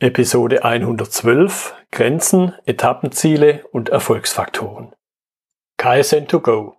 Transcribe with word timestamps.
Episode 0.00 0.62
112 0.62 1.74
Grenzen, 1.90 2.54
Etappenziele 2.66 3.64
und 3.72 3.88
Erfolgsfaktoren. 3.88 4.92
KSN2Go. 5.76 6.74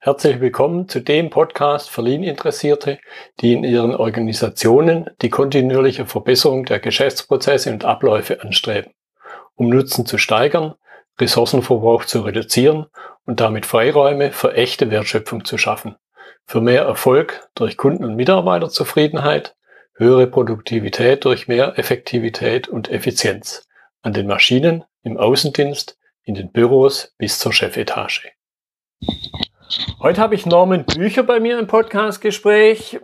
Herzlich 0.00 0.40
willkommen 0.40 0.88
zu 0.88 0.98
dem 0.98 1.30
Podcast 1.30 1.88
für 1.88 2.02
Lean-Interessierte, 2.02 2.98
die 3.38 3.52
in 3.52 3.62
ihren 3.62 3.94
Organisationen 3.94 5.08
die 5.22 5.30
kontinuierliche 5.30 6.04
Verbesserung 6.04 6.64
der 6.64 6.80
Geschäftsprozesse 6.80 7.70
und 7.70 7.84
Abläufe 7.84 8.42
anstreben, 8.42 8.90
um 9.54 9.68
Nutzen 9.68 10.04
zu 10.04 10.18
steigern, 10.18 10.74
Ressourcenverbrauch 11.20 12.04
zu 12.06 12.22
reduzieren 12.22 12.86
und 13.24 13.38
damit 13.38 13.66
Freiräume 13.66 14.32
für 14.32 14.54
echte 14.54 14.90
Wertschöpfung 14.90 15.44
zu 15.44 15.58
schaffen, 15.58 15.94
für 16.44 16.60
mehr 16.60 16.82
Erfolg 16.82 17.48
durch 17.54 17.76
Kunden- 17.76 18.04
und 18.04 18.16
Mitarbeiterzufriedenheit, 18.16 19.54
höhere 19.96 20.26
Produktivität 20.26 21.24
durch 21.24 21.46
mehr 21.46 21.78
Effektivität 21.78 22.68
und 22.68 22.90
Effizienz 22.90 23.68
an 24.02 24.12
den 24.12 24.26
Maschinen, 24.26 24.84
im 25.02 25.16
Außendienst, 25.16 25.98
in 26.24 26.34
den 26.34 26.50
Büros 26.50 27.14
bis 27.18 27.38
zur 27.38 27.52
Chefetage. 27.52 28.32
Heute 30.00 30.20
habe 30.20 30.34
ich 30.34 30.46
Norman 30.46 30.84
Bücher 30.84 31.22
bei 31.22 31.38
mir 31.40 31.58
im 31.58 31.66
Podcastgespräch. 31.66 32.98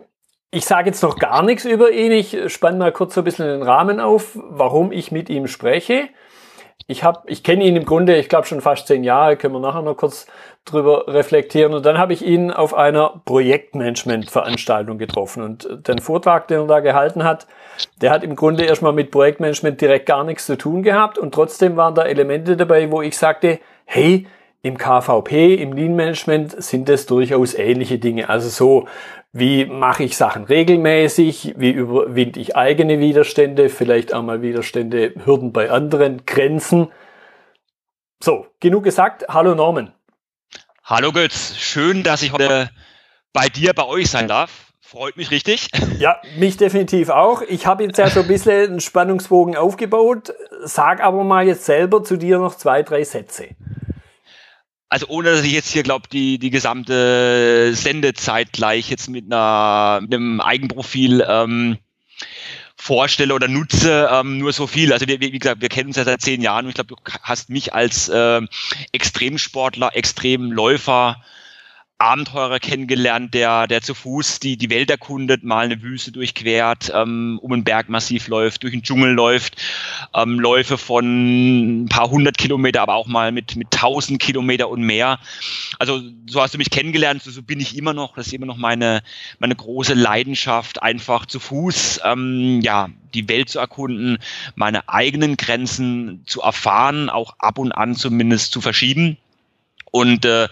Ich 0.51 0.65
sage 0.65 0.89
jetzt 0.89 1.01
noch 1.01 1.17
gar 1.17 1.43
nichts 1.43 1.63
über 1.63 1.91
ihn. 1.91 2.11
Ich 2.11 2.37
spanne 2.47 2.77
mal 2.77 2.91
kurz 2.91 3.13
so 3.13 3.21
ein 3.21 3.23
bisschen 3.23 3.47
den 3.47 3.63
Rahmen 3.63 3.99
auf, 3.99 4.31
warum 4.35 4.91
ich 4.91 5.11
mit 5.11 5.29
ihm 5.29 5.47
spreche 5.47 6.09
ich 6.91 7.03
habe, 7.03 7.21
ich 7.27 7.43
kenne 7.43 7.63
ihn 7.63 7.75
im 7.75 7.85
Grunde, 7.85 8.17
ich 8.17 8.29
glaube 8.29 8.47
schon 8.47 8.61
fast 8.61 8.87
zehn 8.87 9.03
Jahre, 9.03 9.37
können 9.37 9.53
wir 9.53 9.59
nachher 9.59 9.81
noch 9.81 9.95
kurz 9.95 10.27
drüber 10.65 11.05
reflektieren. 11.07 11.73
Und 11.73 11.85
dann 11.85 11.97
habe 11.97 12.13
ich 12.13 12.25
ihn 12.25 12.51
auf 12.51 12.73
einer 12.73 13.21
Projektmanagement-Veranstaltung 13.25 14.97
getroffen. 14.97 15.43
Und 15.43 15.87
den 15.87 15.99
Vortrag, 15.99 16.47
den 16.47 16.61
er 16.61 16.67
da 16.67 16.79
gehalten 16.79 17.23
hat, 17.23 17.47
der 18.01 18.11
hat 18.11 18.23
im 18.23 18.35
Grunde 18.35 18.65
erstmal 18.65 18.93
mit 18.93 19.11
Projektmanagement 19.11 19.81
direkt 19.81 20.05
gar 20.05 20.23
nichts 20.23 20.45
zu 20.45 20.57
tun 20.57 20.83
gehabt. 20.83 21.17
Und 21.17 21.33
trotzdem 21.33 21.77
waren 21.77 21.95
da 21.95 22.03
Elemente 22.03 22.55
dabei, 22.57 22.91
wo 22.91 23.01
ich 23.01 23.17
sagte, 23.17 23.59
hey, 23.85 24.27
im 24.63 24.77
KVP, 24.77 25.55
im 25.55 25.73
Lean 25.73 25.95
Management 25.95 26.61
sind 26.63 26.87
es 26.87 27.07
durchaus 27.07 27.55
ähnliche 27.55 27.97
Dinge. 27.97 28.29
Also 28.29 28.49
so 28.49 28.87
wie 29.33 29.65
mache 29.65 30.03
ich 30.03 30.17
Sachen 30.17 30.43
regelmäßig? 30.43 31.53
Wie 31.57 31.71
überwinde 31.71 32.39
ich 32.39 32.57
eigene 32.57 32.99
Widerstände? 32.99 33.69
Vielleicht 33.69 34.13
auch 34.13 34.23
mal 34.23 34.41
Widerstände, 34.41 35.13
Hürden 35.23 35.53
bei 35.53 35.71
anderen, 35.71 36.25
Grenzen. 36.25 36.89
So, 38.21 38.45
genug 38.59 38.83
gesagt. 38.83 39.25
Hallo 39.29 39.55
Norman. 39.55 39.93
Hallo 40.83 41.11
Götz. 41.11 41.55
Schön, 41.57 42.03
dass 42.03 42.21
ich 42.21 42.31
heute 42.31 42.69
bei 43.33 43.47
dir, 43.47 43.73
bei 43.73 43.85
euch 43.85 44.09
sein 44.09 44.27
darf. 44.27 44.73
Freut 44.81 45.15
mich 45.15 45.31
richtig. 45.31 45.67
Ja, 45.99 46.19
mich 46.37 46.57
definitiv 46.57 47.09
auch. 47.09 47.43
Ich 47.43 47.65
habe 47.65 47.83
jetzt 47.83 47.97
ja 47.97 48.09
schon 48.09 48.23
ein 48.23 48.27
bisschen 48.27 48.71
einen 48.71 48.79
Spannungsbogen 48.81 49.55
aufgebaut. 49.55 50.33
Sag 50.63 51.01
aber 51.01 51.23
mal 51.23 51.45
jetzt 51.45 51.65
selber 51.65 52.03
zu 52.03 52.17
dir 52.17 52.39
noch 52.39 52.55
zwei, 52.55 52.83
drei 52.83 53.03
Sätze 53.03 53.49
also 54.91 55.07
ohne 55.07 55.31
dass 55.31 55.45
ich 55.45 55.53
jetzt 55.53 55.71
hier 55.71 55.83
glaube 55.83 56.09
die 56.11 56.37
die 56.37 56.49
gesamte 56.49 57.73
Sendezeit 57.73 58.51
gleich 58.51 58.89
jetzt 58.89 59.09
mit 59.09 59.25
einer 59.25 60.01
mit 60.01 60.13
einem 60.13 60.41
Eigenprofil 60.41 61.25
ähm, 61.27 61.77
vorstelle 62.81 63.35
oder 63.35 63.47
nutze, 63.47 64.09
ähm, 64.11 64.39
nur 64.39 64.51
so 64.53 64.65
viel. 64.65 64.91
Also 64.91 65.07
wir, 65.07 65.19
wie 65.19 65.37
gesagt, 65.37 65.61
wir 65.61 65.69
kennen 65.69 65.89
uns 65.89 65.97
ja 65.97 66.03
seit 66.03 66.19
zehn 66.19 66.41
Jahren 66.41 66.65
und 66.65 66.69
ich 66.69 66.75
glaube, 66.75 66.95
du 66.95 66.95
hast 67.21 67.51
mich 67.51 67.75
als 67.75 68.09
äh, 68.09 68.41
Extremsportler, 68.91 69.95
Extremläufer 69.95 71.23
Abenteurer 72.01 72.59
kennengelernt, 72.59 73.33
der, 73.35 73.67
der 73.67 73.81
zu 73.81 73.93
Fuß 73.93 74.39
die, 74.39 74.57
die 74.57 74.71
Welt 74.71 74.89
erkundet, 74.89 75.43
mal 75.43 75.65
eine 75.65 75.83
Wüste 75.83 76.11
durchquert, 76.11 76.91
ähm, 76.95 77.39
um 77.43 77.53
ein 77.53 77.63
Bergmassiv 77.63 78.27
läuft, 78.27 78.63
durch 78.63 78.73
den 78.73 78.81
Dschungel 78.81 79.13
läuft, 79.13 79.61
ähm, 80.15 80.39
Läufe 80.39 80.79
von 80.79 81.83
ein 81.83 81.89
paar 81.89 82.09
hundert 82.09 82.39
Kilometer, 82.39 82.81
aber 82.81 82.95
auch 82.95 83.05
mal 83.05 83.31
mit, 83.31 83.55
mit 83.55 83.69
tausend 83.69 84.19
Kilometer 84.19 84.67
und 84.69 84.81
mehr. 84.81 85.19
Also 85.77 86.01
so 86.27 86.41
hast 86.41 86.55
du 86.55 86.57
mich 86.57 86.71
kennengelernt, 86.71 87.21
so, 87.21 87.29
so 87.29 87.43
bin 87.43 87.59
ich 87.59 87.77
immer 87.77 87.93
noch. 87.93 88.15
Das 88.15 88.27
ist 88.27 88.33
immer 88.33 88.47
noch 88.47 88.57
meine, 88.57 89.03
meine 89.37 89.55
große 89.55 89.93
Leidenschaft, 89.93 90.81
einfach 90.81 91.27
zu 91.27 91.39
Fuß, 91.39 92.01
ähm, 92.03 92.61
ja, 92.61 92.89
die 93.13 93.29
Welt 93.29 93.49
zu 93.49 93.59
erkunden, 93.59 94.17
meine 94.55 94.89
eigenen 94.89 95.37
Grenzen 95.37 96.23
zu 96.25 96.41
erfahren, 96.41 97.09
auch 97.09 97.35
ab 97.37 97.59
und 97.59 97.71
an 97.71 97.93
zumindest 97.93 98.53
zu 98.53 98.59
verschieben. 98.59 99.17
Und 99.91 100.25
äh, 100.25 100.47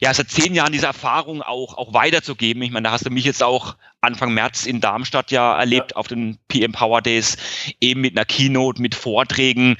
ja, 0.00 0.12
seit 0.12 0.30
zehn 0.30 0.54
Jahren 0.54 0.72
diese 0.72 0.86
Erfahrung 0.86 1.42
auch, 1.42 1.78
auch 1.78 1.94
weiterzugeben. 1.94 2.62
Ich 2.64 2.72
meine, 2.72 2.88
da 2.88 2.92
hast 2.92 3.06
du 3.06 3.10
mich 3.10 3.24
jetzt 3.24 3.42
auch 3.42 3.76
Anfang 4.00 4.34
März 4.34 4.66
in 4.66 4.80
Darmstadt 4.80 5.30
ja 5.30 5.56
erlebt 5.56 5.92
ja. 5.92 5.96
auf 5.96 6.08
den 6.08 6.38
PM 6.48 6.72
Power 6.72 7.00
Days, 7.00 7.36
eben 7.80 8.00
mit 8.00 8.16
einer 8.16 8.24
Keynote, 8.24 8.82
mit 8.82 8.96
Vorträgen, 8.96 9.76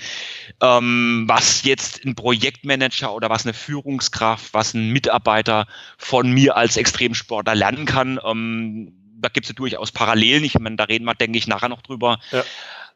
ähm, 0.62 1.24
was 1.26 1.64
jetzt 1.64 2.04
ein 2.04 2.14
Projektmanager 2.14 3.12
oder 3.12 3.30
was 3.30 3.44
eine 3.44 3.52
Führungskraft, 3.52 4.54
was 4.54 4.74
ein 4.74 4.90
Mitarbeiter 4.90 5.66
von 5.98 6.30
mir 6.30 6.56
als 6.56 6.76
Extremsportler 6.76 7.56
lernen 7.56 7.84
kann. 7.84 8.20
Ähm, 8.24 8.92
da 9.16 9.28
gibt 9.28 9.46
es 9.46 9.50
ja 9.50 9.54
durchaus 9.54 9.90
Parallelen. 9.90 10.44
Ich 10.44 10.56
meine, 10.56 10.76
da 10.76 10.84
reden 10.84 11.04
wir, 11.04 11.14
denke 11.14 11.38
ich, 11.38 11.48
nachher 11.48 11.68
noch 11.68 11.82
drüber. 11.82 12.20
Ja. 12.30 12.44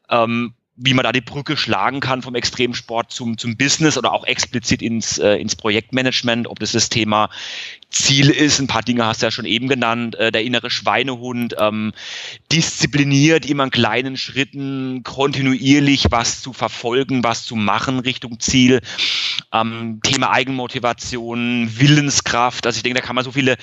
Ähm, 0.09 0.53
wie 0.77 0.93
man 0.93 1.03
da 1.03 1.11
die 1.11 1.21
Brücke 1.21 1.57
schlagen 1.57 1.99
kann 1.99 2.21
vom 2.21 2.35
Extremsport 2.35 3.11
zum, 3.11 3.37
zum 3.37 3.57
Business 3.57 3.97
oder 3.97 4.13
auch 4.13 4.25
explizit 4.25 4.83
ins, 4.83 5.17
äh, 5.17 5.35
ins 5.35 5.55
Projektmanagement, 5.55 6.47
ob 6.47 6.59
das 6.59 6.71
das 6.71 6.89
Thema 6.89 7.29
Ziel 7.89 8.29
ist. 8.29 8.59
Ein 8.59 8.67
paar 8.67 8.83
Dinge 8.83 9.05
hast 9.05 9.21
du 9.21 9.25
ja 9.25 9.31
schon 9.31 9.45
eben 9.45 9.67
genannt. 9.67 10.15
Äh, 10.15 10.31
der 10.31 10.43
innere 10.43 10.69
Schweinehund, 10.69 11.55
ähm, 11.59 11.93
diszipliniert, 12.51 13.49
immer 13.49 13.63
in 13.63 13.71
kleinen 13.71 14.17
Schritten, 14.17 15.01
kontinuierlich 15.03 16.05
was 16.11 16.41
zu 16.41 16.53
verfolgen, 16.53 17.23
was 17.23 17.43
zu 17.43 17.55
machen 17.55 17.99
Richtung 17.99 18.39
Ziel. 18.39 18.81
Ähm, 19.51 19.99
Thema 20.03 20.31
Eigenmotivation, 20.31 21.71
Willenskraft. 21.79 22.67
Also 22.67 22.77
ich 22.77 22.83
denke, 22.83 22.99
da 22.99 23.05
kann 23.05 23.15
man 23.15 23.25
so 23.25 23.31
viele 23.31 23.57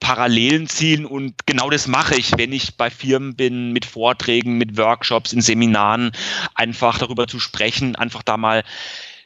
Parallelen 0.00 0.68
ziehen 0.68 1.06
und 1.06 1.46
genau 1.46 1.70
das 1.70 1.86
mache 1.86 2.14
ich, 2.16 2.36
wenn 2.36 2.52
ich 2.52 2.76
bei 2.76 2.90
Firmen 2.90 3.36
bin, 3.36 3.72
mit 3.72 3.84
Vorträgen, 3.84 4.58
mit 4.58 4.76
Workshops, 4.76 5.32
in 5.32 5.40
Seminaren, 5.40 6.12
einfach 6.54 6.98
darüber 6.98 7.26
zu 7.26 7.40
sprechen, 7.40 7.96
einfach 7.96 8.22
da 8.22 8.36
mal 8.36 8.64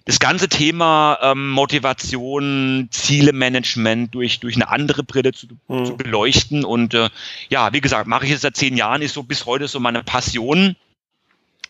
das 0.08 0.20
ganze 0.20 0.48
Thema 0.48 1.18
ähm, 1.20 1.50
Motivation, 1.50 2.88
Zielemanagement 2.90 4.14
durch, 4.14 4.40
durch 4.40 4.56
eine 4.56 4.70
andere 4.70 5.02
Brille 5.02 5.32
zu, 5.32 5.48
mhm. 5.68 5.84
zu 5.84 5.96
beleuchten. 5.98 6.64
Und 6.64 6.94
äh, 6.94 7.10
ja, 7.50 7.74
wie 7.74 7.82
gesagt, 7.82 8.06
mache 8.06 8.24
ich 8.24 8.32
es 8.32 8.40
seit 8.40 8.56
zehn 8.56 8.74
Jahren, 8.76 9.02
ist 9.02 9.12
so 9.12 9.22
bis 9.22 9.44
heute 9.44 9.68
so 9.68 9.80
meine 9.80 10.02
Passion. 10.02 10.76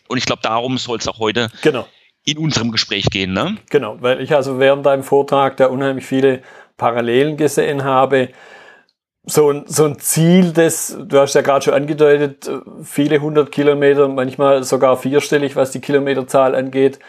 Und 0.07 0.17
ich 0.17 0.25
glaube, 0.25 0.41
darum 0.41 0.77
soll 0.77 0.99
es 0.99 1.07
auch 1.09 1.19
heute 1.19 1.49
genau. 1.61 1.85
in 2.23 2.37
unserem 2.37 2.71
Gespräch 2.71 3.07
gehen. 3.11 3.33
Ne? 3.33 3.57
Genau, 3.69 3.97
weil 3.99 4.21
ich 4.21 4.33
also 4.33 4.57
während 4.57 4.85
deinem 4.85 5.03
Vortrag 5.03 5.57
da 5.57 5.67
unheimlich 5.67 6.05
viele 6.05 6.41
Parallelen 6.77 7.35
gesehen 7.35 7.83
habe 7.83 8.29
so 9.25 9.51
ein, 9.51 9.63
so 9.67 9.85
ein 9.85 9.99
Ziel, 9.99 10.53
das, 10.53 10.97
du 10.99 11.19
hast 11.19 11.35
ja 11.35 11.41
gerade 11.41 11.63
schon 11.63 11.73
angedeutet, 11.73 12.49
viele 12.83 13.21
hundert 13.21 13.51
Kilometer, 13.51 14.07
manchmal 14.07 14.63
sogar 14.63 14.97
vierstellig, 14.97 15.55
was 15.55 15.71
die 15.71 15.81
Kilometerzahl 15.81 16.55
angeht, 16.55 16.99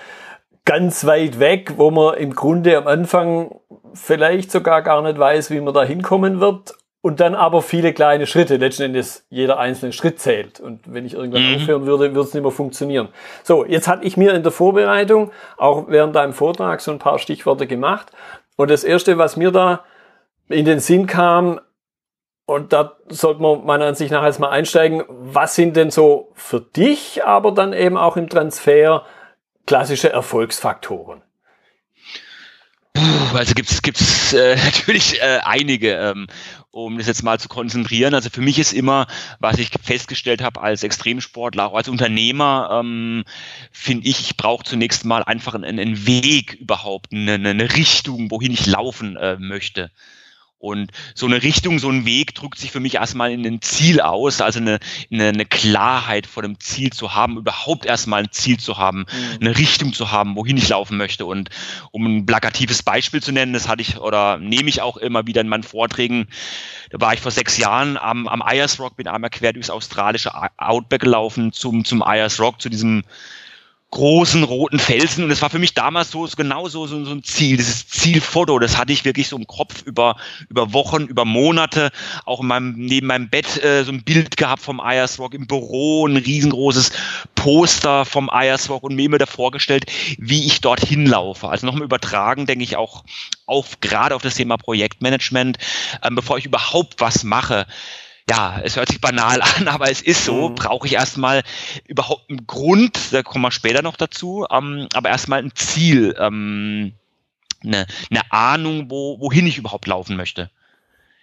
ganz 0.64 1.06
weit 1.06 1.40
weg, 1.40 1.74
wo 1.76 1.90
man 1.90 2.16
im 2.16 2.34
Grunde 2.34 2.76
am 2.76 2.86
Anfang 2.86 3.54
vielleicht 3.94 4.52
sogar 4.52 4.82
gar 4.82 5.02
nicht 5.02 5.18
weiß, 5.18 5.50
wie 5.50 5.60
man 5.60 5.74
da 5.74 5.82
hinkommen 5.82 6.40
wird. 6.40 6.74
Und 7.02 7.18
dann 7.20 7.34
aber 7.34 7.62
viele 7.62 7.94
kleine 7.94 8.26
Schritte. 8.26 8.58
Letzten 8.58 8.82
Endes 8.82 9.24
jeder 9.30 9.58
einzelne 9.58 9.94
Schritt 9.94 10.20
zählt. 10.20 10.60
Und 10.60 10.80
wenn 10.84 11.06
ich 11.06 11.14
irgendwann 11.14 11.48
mhm. 11.48 11.56
aufhören 11.56 11.86
würde, 11.86 12.14
würde 12.14 12.28
es 12.28 12.34
nicht 12.34 12.42
mehr 12.42 12.52
funktionieren. 12.52 13.08
So, 13.42 13.64
jetzt 13.64 13.88
hatte 13.88 14.04
ich 14.04 14.18
mir 14.18 14.34
in 14.34 14.42
der 14.42 14.52
Vorbereitung, 14.52 15.30
auch 15.56 15.86
während 15.88 16.14
deinem 16.14 16.34
Vortrag, 16.34 16.82
so 16.82 16.90
ein 16.90 16.98
paar 16.98 17.18
Stichworte 17.18 17.66
gemacht. 17.66 18.12
Und 18.56 18.70
das 18.70 18.84
erste, 18.84 19.16
was 19.16 19.38
mir 19.38 19.50
da 19.50 19.82
in 20.50 20.66
den 20.66 20.78
Sinn 20.78 21.06
kam, 21.06 21.58
und 22.50 22.72
da 22.72 22.96
sollte 23.08 23.40
man 23.40 23.64
meiner 23.64 23.86
Ansicht 23.86 24.10
nach 24.10 24.24
jetzt 24.24 24.40
mal 24.40 24.50
einsteigen. 24.50 25.04
Was 25.08 25.54
sind 25.54 25.76
denn 25.76 25.92
so 25.92 26.32
für 26.34 26.60
dich, 26.60 27.24
aber 27.24 27.52
dann 27.52 27.72
eben 27.72 27.96
auch 27.96 28.16
im 28.16 28.28
Transfer 28.28 29.06
klassische 29.66 30.10
Erfolgsfaktoren? 30.12 31.22
Also 33.32 33.54
gibt 33.54 33.70
es 33.70 33.82
gibt's, 33.82 34.32
äh, 34.32 34.56
natürlich 34.64 35.22
äh, 35.22 35.38
einige, 35.44 35.94
ähm, 35.94 36.26
um 36.72 36.98
das 36.98 37.06
jetzt 37.06 37.22
mal 37.22 37.38
zu 37.38 37.48
konzentrieren. 37.48 38.14
Also 38.14 38.30
für 38.30 38.40
mich 38.40 38.58
ist 38.58 38.72
immer, 38.72 39.06
was 39.38 39.58
ich 39.58 39.70
festgestellt 39.80 40.42
habe 40.42 40.60
als 40.60 40.82
Extremsportler, 40.82 41.66
auch 41.66 41.74
als 41.74 41.88
Unternehmer, 41.88 42.80
ähm, 42.80 43.22
finde 43.70 44.08
ich, 44.08 44.18
ich 44.22 44.36
brauche 44.36 44.64
zunächst 44.64 45.04
mal 45.04 45.22
einfach 45.22 45.54
einen, 45.54 45.78
einen 45.78 46.04
Weg 46.04 46.54
überhaupt, 46.54 47.12
eine, 47.12 47.34
eine 47.34 47.76
Richtung, 47.76 48.28
wohin 48.32 48.50
ich 48.50 48.66
laufen 48.66 49.16
äh, 49.16 49.36
möchte. 49.36 49.92
Und 50.60 50.90
so 51.14 51.24
eine 51.24 51.42
Richtung, 51.42 51.78
so 51.78 51.88
ein 51.88 52.04
Weg 52.04 52.34
drückt 52.34 52.58
sich 52.58 52.70
für 52.70 52.80
mich 52.80 52.96
erstmal 52.96 53.32
in 53.32 53.46
ein 53.46 53.62
Ziel 53.62 54.02
aus, 54.02 54.42
also 54.42 54.60
eine, 54.60 54.78
eine, 55.10 55.28
eine 55.28 55.46
Klarheit 55.46 56.26
vor 56.26 56.42
dem 56.42 56.60
Ziel 56.60 56.92
zu 56.92 57.14
haben, 57.14 57.38
überhaupt 57.38 57.86
erstmal 57.86 58.24
ein 58.24 58.30
Ziel 58.30 58.58
zu 58.58 58.76
haben, 58.76 59.06
mhm. 59.10 59.38
eine 59.40 59.56
Richtung 59.56 59.94
zu 59.94 60.10
haben, 60.10 60.36
wohin 60.36 60.58
ich 60.58 60.68
laufen 60.68 60.98
möchte. 60.98 61.24
Und 61.24 61.48
um 61.92 62.04
ein 62.04 62.26
plakatives 62.26 62.82
Beispiel 62.82 63.22
zu 63.22 63.32
nennen, 63.32 63.54
das 63.54 63.68
hatte 63.68 63.80
ich 63.80 63.98
oder 63.98 64.36
nehme 64.36 64.68
ich 64.68 64.82
auch 64.82 64.98
immer 64.98 65.26
wieder 65.26 65.40
in 65.40 65.48
meinen 65.48 65.62
Vorträgen, 65.62 66.28
da 66.90 67.00
war 67.00 67.14
ich 67.14 67.20
vor 67.20 67.30
sechs 67.30 67.56
Jahren 67.56 67.96
am, 67.96 68.28
am 68.28 68.42
Ayers 68.42 68.78
Rock, 68.78 68.96
bin 68.96 69.08
einmal 69.08 69.30
quer 69.30 69.54
durchs 69.54 69.70
australische 69.70 70.32
Outback 70.58 71.00
gelaufen 71.00 71.52
zum, 71.54 71.86
zum 71.86 72.02
Ayers 72.02 72.38
Rock, 72.38 72.60
zu 72.60 72.68
diesem 72.68 73.02
großen 73.90 74.44
roten 74.44 74.78
Felsen. 74.78 75.24
Und 75.24 75.30
es 75.30 75.42
war 75.42 75.50
für 75.50 75.58
mich 75.58 75.74
damals 75.74 76.10
so 76.10 76.26
genau 76.36 76.68
so, 76.68 76.86
so, 76.86 77.04
so 77.04 77.12
ein 77.12 77.24
Ziel, 77.24 77.56
dieses 77.56 77.88
Zielfoto, 77.88 78.58
das 78.58 78.76
hatte 78.76 78.92
ich 78.92 79.04
wirklich 79.04 79.28
so 79.28 79.36
im 79.36 79.46
Kopf 79.46 79.82
über, 79.82 80.16
über 80.48 80.72
Wochen, 80.72 81.06
über 81.06 81.24
Monate, 81.24 81.90
auch 82.24 82.40
in 82.40 82.46
meinem, 82.46 82.74
neben 82.76 83.08
meinem 83.08 83.28
Bett 83.28 83.62
äh, 83.62 83.84
so 83.84 83.92
ein 83.92 84.04
Bild 84.04 84.36
gehabt 84.36 84.62
vom 84.62 84.80
Ayers 84.80 85.18
Rock 85.18 85.34
im 85.34 85.46
Büro, 85.46 86.06
ein 86.06 86.16
riesengroßes 86.16 86.92
Poster 87.34 88.04
vom 88.04 88.30
Ayers 88.30 88.70
Rock 88.70 88.84
und 88.84 88.94
mir 88.94 89.06
immer 89.06 89.18
davor 89.18 89.50
gestellt, 89.50 89.86
wie 90.18 90.46
ich 90.46 90.60
dorthin 90.60 91.06
laufe. 91.06 91.48
Also 91.48 91.66
nochmal 91.66 91.84
übertragen, 91.84 92.46
denke 92.46 92.64
ich 92.64 92.76
auch 92.76 93.04
auf, 93.46 93.80
gerade 93.80 94.14
auf 94.14 94.22
das 94.22 94.36
Thema 94.36 94.56
Projektmanagement, 94.56 95.58
ähm, 96.04 96.14
bevor 96.14 96.38
ich 96.38 96.46
überhaupt 96.46 97.00
was 97.00 97.24
mache, 97.24 97.66
ja, 98.30 98.60
es 98.62 98.76
hört 98.76 98.88
sich 98.88 99.00
banal 99.00 99.42
an, 99.56 99.66
aber 99.66 99.90
es 99.90 100.00
ist 100.00 100.24
so, 100.24 100.50
mhm. 100.50 100.54
brauche 100.54 100.86
ich 100.86 100.94
erstmal 100.94 101.42
überhaupt 101.86 102.30
einen 102.30 102.46
Grund, 102.46 103.12
da 103.12 103.22
kommen 103.22 103.42
wir 103.42 103.50
später 103.50 103.82
noch 103.82 103.96
dazu, 103.96 104.46
ähm, 104.50 104.88
aber 104.94 105.08
erstmal 105.08 105.42
ein 105.42 105.54
Ziel, 105.56 106.14
ähm, 106.18 106.92
eine, 107.62 107.86
eine 108.10 108.32
Ahnung, 108.32 108.88
wo, 108.88 109.18
wohin 109.20 109.46
ich 109.46 109.58
überhaupt 109.58 109.86
laufen 109.86 110.16
möchte. 110.16 110.50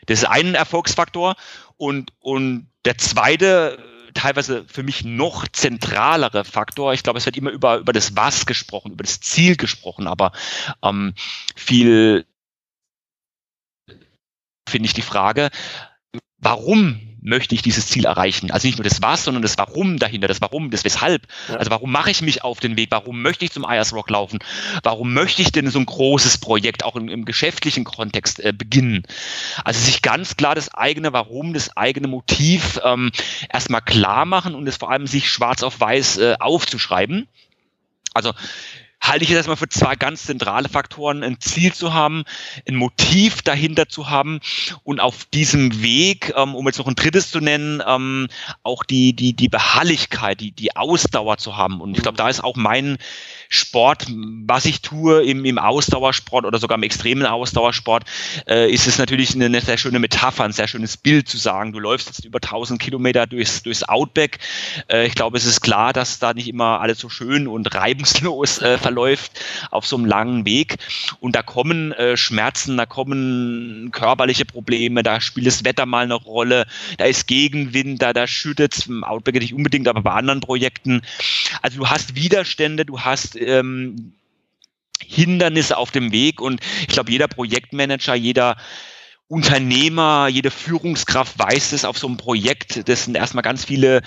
Das 0.05 0.19
ist 0.19 0.25
ein 0.25 0.53
Erfolgsfaktor 0.53 1.35
und, 1.77 2.11
und 2.19 2.67
der 2.85 2.97
zweite, 2.97 3.77
teilweise 4.13 4.65
für 4.67 4.83
mich 4.83 5.05
noch 5.05 5.47
zentralere 5.47 6.43
Faktor, 6.43 6.93
ich 6.93 7.03
glaube, 7.03 7.19
es 7.19 7.25
wird 7.25 7.37
immer 7.37 7.51
über, 7.51 7.77
über 7.77 7.93
das 7.93 8.15
Was 8.17 8.45
gesprochen, 8.45 8.91
über 8.91 9.03
das 9.03 9.21
Ziel 9.21 9.55
gesprochen, 9.55 10.07
aber 10.07 10.33
ähm, 10.83 11.13
viel 11.55 12.25
finde 14.67 14.87
ich 14.87 14.93
die 14.93 15.01
Frage, 15.01 15.49
warum 16.39 16.99
möchte 17.21 17.55
ich 17.55 17.61
dieses 17.61 17.87
Ziel 17.87 18.05
erreichen? 18.05 18.51
Also 18.51 18.67
nicht 18.67 18.77
nur 18.77 18.83
das 18.83 19.01
Was, 19.01 19.23
sondern 19.23 19.41
das 19.41 19.57
Warum 19.57 19.99
dahinter, 19.99 20.27
das 20.27 20.41
Warum, 20.41 20.71
das 20.71 20.83
Weshalb. 20.83 21.27
Ja. 21.49 21.55
Also 21.55 21.71
warum 21.71 21.91
mache 21.91 22.09
ich 22.11 22.21
mich 22.21 22.43
auf 22.43 22.59
den 22.59 22.77
Weg? 22.77 22.89
Warum 22.91 23.21
möchte 23.21 23.45
ich 23.45 23.51
zum 23.51 23.65
IS 23.69 23.93
Rock 23.93 24.09
laufen? 24.09 24.39
Warum 24.83 25.13
möchte 25.13 25.41
ich 25.41 25.51
denn 25.51 25.69
so 25.69 25.79
ein 25.79 25.85
großes 25.85 26.37
Projekt 26.37 26.83
auch 26.83 26.95
im, 26.95 27.09
im 27.09 27.25
geschäftlichen 27.25 27.83
Kontext 27.83 28.39
äh, 28.39 28.53
beginnen? 28.53 29.03
Also 29.63 29.79
sich 29.79 30.01
ganz 30.01 30.37
klar 30.37 30.55
das 30.55 30.73
eigene 30.73 31.13
Warum, 31.13 31.53
das 31.53 31.75
eigene 31.75 32.07
Motiv 32.07 32.79
ähm, 32.83 33.11
erstmal 33.51 33.81
klar 33.81 34.25
machen 34.25 34.55
und 34.55 34.67
es 34.67 34.77
vor 34.77 34.91
allem 34.91 35.07
sich 35.07 35.29
schwarz 35.29 35.63
auf 35.63 35.79
weiß 35.79 36.17
äh, 36.17 36.35
aufzuschreiben. 36.39 37.27
Also 38.13 38.33
halte 39.01 39.23
ich 39.23 39.29
jetzt 39.29 39.37
erstmal 39.37 39.57
für 39.57 39.69
zwei 39.69 39.95
ganz 39.95 40.23
zentrale 40.23 40.69
Faktoren, 40.69 41.23
ein 41.23 41.39
Ziel 41.39 41.73
zu 41.73 41.93
haben, 41.93 42.23
ein 42.67 42.75
Motiv 42.75 43.41
dahinter 43.41 43.87
zu 43.87 44.09
haben 44.09 44.39
und 44.83 44.99
auf 44.99 45.25
diesem 45.25 45.81
Weg, 45.81 46.33
ähm, 46.35 46.55
um 46.55 46.65
jetzt 46.65 46.77
noch 46.77 46.87
ein 46.87 46.95
drittes 46.95 47.31
zu 47.31 47.39
nennen, 47.39 47.81
ähm, 47.85 48.27
auch 48.63 48.83
die, 48.83 49.13
die, 49.13 49.33
die 49.33 49.49
Beharrlichkeit, 49.49 50.41
die, 50.41 50.51
die 50.51 50.75
Ausdauer 50.75 51.37
zu 51.37 51.57
haben. 51.57 51.81
Und 51.81 51.95
ich 51.95 52.03
glaube, 52.03 52.17
da 52.17 52.27
ist 52.27 52.43
auch 52.43 52.55
mein 52.55 52.97
Sport, 53.49 54.07
was 54.09 54.65
ich 54.65 54.81
tue 54.81 55.23
im, 55.23 55.45
im 55.45 55.57
Ausdauersport 55.57 56.45
oder 56.45 56.59
sogar 56.59 56.77
im 56.77 56.83
extremen 56.83 57.25
Ausdauersport, 57.25 58.03
äh, 58.47 58.69
ist 58.71 58.87
es 58.87 58.97
natürlich 58.97 59.35
eine, 59.35 59.45
eine, 59.45 59.61
sehr 59.61 59.77
schöne 59.77 59.99
Metapher, 59.99 60.43
ein 60.43 60.51
sehr 60.51 60.67
schönes 60.67 60.97
Bild 60.97 61.29
zu 61.29 61.37
sagen. 61.37 61.71
Du 61.71 61.79
läufst 61.79 62.07
jetzt 62.07 62.25
über 62.25 62.37
1000 62.37 62.81
Kilometer 62.81 63.25
durchs, 63.25 63.63
durchs 63.63 63.83
Outback. 63.83 64.39
Äh, 64.89 65.07
ich 65.07 65.15
glaube, 65.15 65.37
es 65.37 65.45
ist 65.45 65.61
klar, 65.61 65.93
dass 65.93 66.19
da 66.19 66.33
nicht 66.33 66.47
immer 66.47 66.81
alles 66.81 66.99
so 66.99 67.09
schön 67.09 67.47
und 67.47 67.73
reibungslos 67.73 68.59
äh, 68.59 68.77
verläuft 68.87 69.43
auf 69.69 69.85
so 69.85 69.97
einem 69.97 70.05
langen 70.05 70.45
Weg. 70.45 70.77
Und 71.19 71.35
da 71.35 71.43
kommen 71.43 71.91
äh, 71.91 72.15
Schmerzen, 72.15 72.77
da 72.77 72.85
kommen 72.85 73.89
körperliche 73.91 74.45
Probleme, 74.45 75.03
da 75.03 75.19
spielt 75.19 75.47
das 75.47 75.65
Wetter 75.65 75.85
mal 75.85 76.05
eine 76.05 76.13
Rolle, 76.13 76.65
da 76.97 77.05
ist 77.05 77.27
Gegenwind, 77.27 78.01
da, 78.01 78.13
da 78.13 78.27
schüttet 78.27 78.77
es 78.77 78.87
im 78.87 79.03
Outback 79.03 79.35
nicht 79.35 79.53
unbedingt, 79.53 79.89
aber 79.89 80.01
bei 80.01 80.11
anderen 80.11 80.39
Projekten. 80.39 81.01
Also 81.61 81.79
du 81.79 81.89
hast 81.89 82.15
Widerstände, 82.15 82.85
du 82.85 83.01
hast 83.01 83.35
ähm, 83.35 84.13
Hindernisse 85.05 85.75
auf 85.77 85.91
dem 85.91 86.13
Weg 86.13 86.39
und 86.39 86.61
ich 86.81 86.87
glaube, 86.87 87.11
jeder 87.11 87.27
Projektmanager, 87.27 88.15
jeder 88.15 88.55
Unternehmer, 89.27 90.29
jede 90.29 90.49
Führungskraft 90.49 91.37
weiß 91.37 91.73
es 91.73 91.83
auf 91.83 91.97
so 91.97 92.07
einem 92.07 92.15
Projekt. 92.15 92.87
Das 92.87 93.03
sind 93.03 93.17
erstmal 93.17 93.43
ganz 93.43 93.65
viele 93.65 94.01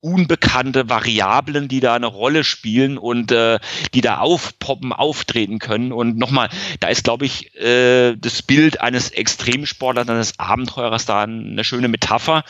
unbekannte 0.00 0.88
Variablen, 0.88 1.68
die 1.68 1.80
da 1.80 1.94
eine 1.94 2.06
Rolle 2.06 2.44
spielen 2.44 2.98
und 2.98 3.32
äh, 3.32 3.58
die 3.94 4.00
da 4.00 4.18
aufpoppen, 4.18 4.92
auftreten 4.92 5.58
können. 5.58 5.92
Und 5.92 6.16
nochmal, 6.16 6.48
da 6.80 6.88
ist, 6.88 7.04
glaube 7.04 7.26
ich, 7.26 7.54
äh, 7.56 8.16
das 8.16 8.42
Bild 8.42 8.80
eines 8.80 9.10
Extremsportlers, 9.10 10.08
eines 10.08 10.38
Abenteurers 10.38 11.04
da 11.06 11.22
eine 11.22 11.64
schöne 11.64 11.88
Metapher 11.88 12.44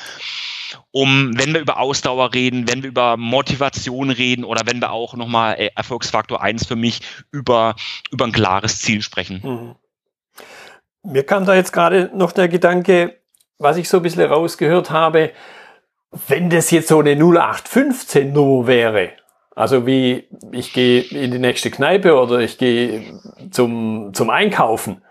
um, 0.93 1.33
wenn 1.37 1.53
wir 1.53 1.61
über 1.61 1.79
Ausdauer 1.79 2.35
reden, 2.35 2.69
wenn 2.69 2.83
wir 2.83 2.91
über 2.91 3.17
Motivation 3.17 4.11
reden 4.11 4.45
oder 4.45 4.63
wenn 4.67 4.81
wir 4.81 4.93
auch 4.93 5.15
nochmal 5.15 5.55
äh, 5.59 5.71
Erfolgsfaktor 5.75 6.43
eins 6.43 6.67
für 6.67 6.77
mich 6.77 7.01
über, 7.31 7.75
über 8.11 8.25
ein 8.25 8.33
klares 8.33 8.81
Ziel 8.81 9.03
sprechen. 9.03 9.41
Mhm. 9.43 9.75
Mir 11.03 11.25
kam 11.25 11.47
da 11.47 11.55
jetzt 11.55 11.73
gerade 11.73 12.11
noch 12.15 12.33
der 12.33 12.49
Gedanke, 12.49 13.17
was 13.59 13.77
ich 13.77 13.89
so 13.89 13.99
ein 13.99 14.03
bisschen 14.03 14.23
rausgehört 14.23 14.91
habe, 14.91 15.33
wenn 16.27 16.51
das 16.51 16.71
jetzt 16.71 16.89
so 16.89 17.01
eine 17.01 17.13
0815 17.13 18.33
Nummer 18.33 18.67
wäre, 18.67 19.11
also 19.55 19.87
wie 19.87 20.29
ich 20.53 20.73
gehe 20.73 21.03
in 21.03 21.31
die 21.31 21.39
nächste 21.39 21.71
Kneipe 21.71 22.19
oder 22.19 22.41
ich 22.41 22.59
gehe 22.59 23.21
zum, 23.51 24.13
zum 24.15 24.31
Einkaufen, 24.31 25.03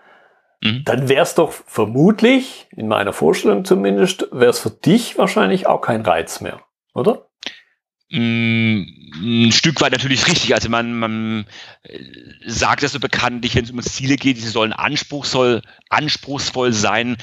mhm. 0.62 0.82
dann 0.84 1.08
wäre 1.08 1.22
es 1.22 1.34
doch 1.34 1.52
vermutlich, 1.52 2.68
in 2.76 2.88
meiner 2.88 3.12
Vorstellung 3.12 3.64
zumindest, 3.64 4.28
wäre 4.32 4.50
es 4.50 4.58
für 4.58 4.70
dich 4.70 5.18
wahrscheinlich 5.18 5.66
auch 5.66 5.80
kein 5.80 6.02
Reiz 6.02 6.40
mehr, 6.40 6.60
oder? 6.94 7.30
Mm, 8.12 8.82
ein 9.22 9.52
Stück 9.52 9.80
weit 9.80 9.92
natürlich 9.92 10.26
richtig. 10.26 10.52
Also 10.52 10.68
man, 10.68 10.98
man 10.98 11.46
äh, 11.84 11.98
sagt 12.44 12.82
das 12.82 12.92
so 12.92 12.98
bekanntlich, 12.98 13.54
wenn 13.54 13.64
es 13.64 13.70
um 13.70 13.80
Ziele 13.82 14.16
geht, 14.16 14.38
sie 14.38 14.48
sollen 14.48 14.72
anspruchsvoll, 14.72 15.62
anspruchsvoll 15.90 16.72
sein 16.72 17.16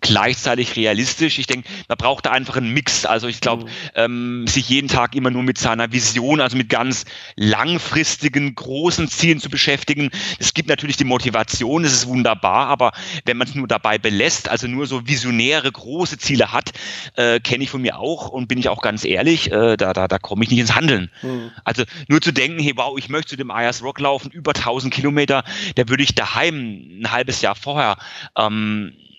gleichzeitig 0.00 0.76
realistisch. 0.76 1.38
Ich 1.38 1.46
denke, 1.46 1.68
man 1.88 1.98
braucht 1.98 2.26
da 2.26 2.30
einfach 2.30 2.56
einen 2.56 2.72
Mix. 2.72 3.04
Also 3.04 3.28
ich 3.28 3.40
glaube, 3.40 3.64
mhm. 3.64 3.70
ähm, 3.94 4.46
sich 4.46 4.68
jeden 4.68 4.88
Tag 4.88 5.14
immer 5.14 5.30
nur 5.30 5.42
mit 5.42 5.58
seiner 5.58 5.92
Vision, 5.92 6.40
also 6.40 6.56
mit 6.56 6.68
ganz 6.68 7.04
langfristigen, 7.36 8.54
großen 8.54 9.08
Zielen 9.08 9.40
zu 9.40 9.50
beschäftigen. 9.50 10.10
Es 10.38 10.54
gibt 10.54 10.68
natürlich 10.68 10.96
die 10.96 11.04
Motivation, 11.04 11.82
das 11.82 11.92
ist 11.92 12.06
wunderbar, 12.06 12.68
aber 12.68 12.92
wenn 13.24 13.36
man 13.36 13.48
es 13.48 13.54
nur 13.54 13.68
dabei 13.68 13.98
belässt, 13.98 14.48
also 14.48 14.66
nur 14.66 14.86
so 14.86 15.06
visionäre, 15.06 15.70
große 15.70 16.18
Ziele 16.18 16.52
hat, 16.52 16.70
äh, 17.16 17.40
kenne 17.40 17.64
ich 17.64 17.70
von 17.70 17.82
mir 17.82 17.98
auch 17.98 18.28
und 18.28 18.48
bin 18.48 18.58
ich 18.58 18.68
auch 18.68 18.82
ganz 18.82 19.04
ehrlich, 19.04 19.50
äh, 19.52 19.76
da, 19.76 19.92
da, 19.92 20.08
da 20.08 20.18
komme 20.18 20.44
ich 20.44 20.50
nicht 20.50 20.60
ins 20.60 20.74
Handeln. 20.74 21.10
Mhm. 21.22 21.50
Also 21.64 21.84
nur 22.08 22.20
zu 22.20 22.32
denken, 22.32 22.60
hey, 22.60 22.72
wow, 22.76 22.96
ich 22.98 23.08
möchte 23.08 23.30
zu 23.30 23.36
dem 23.36 23.50
Ayers 23.50 23.82
Rock 23.82 24.00
laufen, 24.00 24.30
über 24.30 24.54
1000 24.54 24.92
Kilometer, 24.92 25.44
da 25.74 25.88
würde 25.88 26.02
ich 26.02 26.14
daheim 26.14 27.00
ein 27.00 27.10
halbes 27.10 27.42
Jahr 27.42 27.54
vorher 27.54 27.96
ähm, 28.36 28.92
äh, 28.92 29.09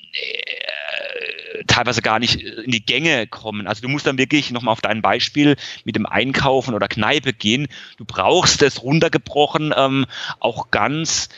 teilweise 1.68 2.02
gar 2.02 2.20
nicht 2.20 2.42
in 2.42 2.72
die 2.72 2.86
Gänge 2.86 3.28
kommen. 3.28 3.68
Also 3.68 3.82
du 3.82 3.88
musst 3.88 4.06
dann 4.06 4.18
wirklich 4.18 4.52
nochmal 4.52 4.74
auf 4.74 4.82
dein 4.82 5.02
Beispiel 5.02 5.56
mit 5.86 5.96
dem 5.96 6.06
Einkaufen 6.06 6.74
oder 6.74 6.88
Kneipe 6.88 7.34
gehen. 7.34 7.68
Du 7.98 8.06
brauchst 8.06 8.62
es 8.62 8.84
runtergebrochen 8.84 9.74
ähm, 9.76 10.06
auch 10.40 10.72
ganz 10.72 11.30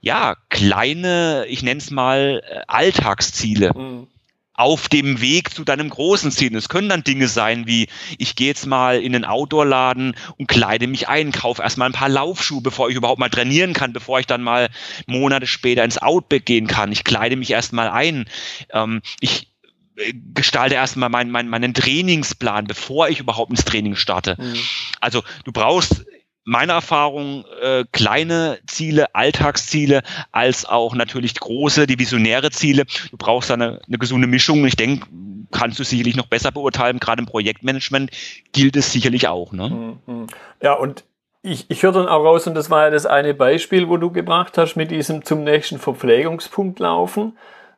ja 0.00 0.36
kleine, 0.48 1.46
ich 1.48 1.62
nenne 1.62 1.78
es 1.78 1.90
mal 1.90 2.42
äh, 2.48 2.60
Alltagsziele. 2.66 3.72
Mhm 3.74 4.08
auf 4.54 4.88
dem 4.88 5.20
Weg 5.20 5.54
zu 5.54 5.64
deinem 5.64 5.88
großen 5.88 6.30
Ziel. 6.30 6.54
Es 6.56 6.68
können 6.68 6.88
dann 6.88 7.04
Dinge 7.04 7.28
sein 7.28 7.66
wie, 7.66 7.88
ich 8.18 8.36
gehe 8.36 8.48
jetzt 8.48 8.66
mal 8.66 9.00
in 9.00 9.12
den 9.12 9.24
Outdoor-Laden 9.24 10.14
und 10.36 10.46
kleide 10.46 10.86
mich 10.86 11.08
ein, 11.08 11.32
kaufe 11.32 11.62
erstmal 11.62 11.88
ein 11.88 11.94
paar 11.94 12.10
Laufschuhe, 12.10 12.60
bevor 12.60 12.90
ich 12.90 12.96
überhaupt 12.96 13.18
mal 13.18 13.30
trainieren 13.30 13.72
kann, 13.72 13.92
bevor 13.92 14.20
ich 14.20 14.26
dann 14.26 14.42
mal 14.42 14.68
Monate 15.06 15.46
später 15.46 15.84
ins 15.84 15.98
Outback 15.98 16.44
gehen 16.44 16.66
kann. 16.66 16.92
Ich 16.92 17.04
kleide 17.04 17.36
mich 17.36 17.50
erstmal 17.50 17.88
ein. 17.88 18.26
Ähm, 18.72 19.00
ich 19.20 19.50
äh, 19.96 20.12
gestalte 20.34 20.74
erstmal 20.74 21.08
meinen, 21.08 21.30
meinen, 21.30 21.48
meinen 21.48 21.72
Trainingsplan, 21.72 22.66
bevor 22.66 23.08
ich 23.08 23.20
überhaupt 23.20 23.50
ins 23.50 23.64
Training 23.64 23.96
starte. 23.96 24.36
Mhm. 24.38 24.58
Also 25.00 25.22
du 25.44 25.52
brauchst 25.52 26.04
meiner 26.44 26.74
Erfahrung 26.74 27.44
äh, 27.60 27.84
kleine 27.92 28.58
Ziele, 28.66 29.14
Alltagsziele, 29.14 30.02
als 30.32 30.64
auch 30.64 30.94
natürlich 30.94 31.34
große, 31.34 31.86
die 31.86 31.98
visionäre 31.98 32.50
Ziele. 32.50 32.84
Du 33.10 33.16
brauchst 33.16 33.50
da 33.50 33.54
eine, 33.54 33.80
eine 33.86 33.98
gesunde 33.98 34.26
Mischung. 34.26 34.64
Ich 34.66 34.76
denke, 34.76 35.06
kannst 35.52 35.78
du 35.78 35.84
sicherlich 35.84 36.16
noch 36.16 36.26
besser 36.26 36.50
beurteilen. 36.50 36.98
Gerade 36.98 37.20
im 37.20 37.26
Projektmanagement 37.26 38.10
gilt 38.52 38.76
es 38.76 38.92
sicherlich 38.92 39.28
auch. 39.28 39.52
Ne? 39.52 39.98
Mhm. 40.06 40.26
Ja, 40.60 40.74
und 40.74 41.04
ich, 41.42 41.70
ich 41.70 41.82
höre 41.82 41.92
dann 41.92 42.08
auch 42.08 42.24
raus, 42.24 42.46
und 42.46 42.54
das 42.54 42.70
war 42.70 42.84
ja 42.84 42.90
das 42.90 43.06
eine 43.06 43.34
Beispiel, 43.34 43.88
wo 43.88 43.96
du 43.96 44.10
gebracht 44.10 44.56
hast, 44.58 44.76
mit 44.76 44.90
diesem 44.90 45.24
zum 45.24 45.44
nächsten 45.44 45.78
Verpflegungspunkt 45.78 46.78
laufen. 46.78 47.36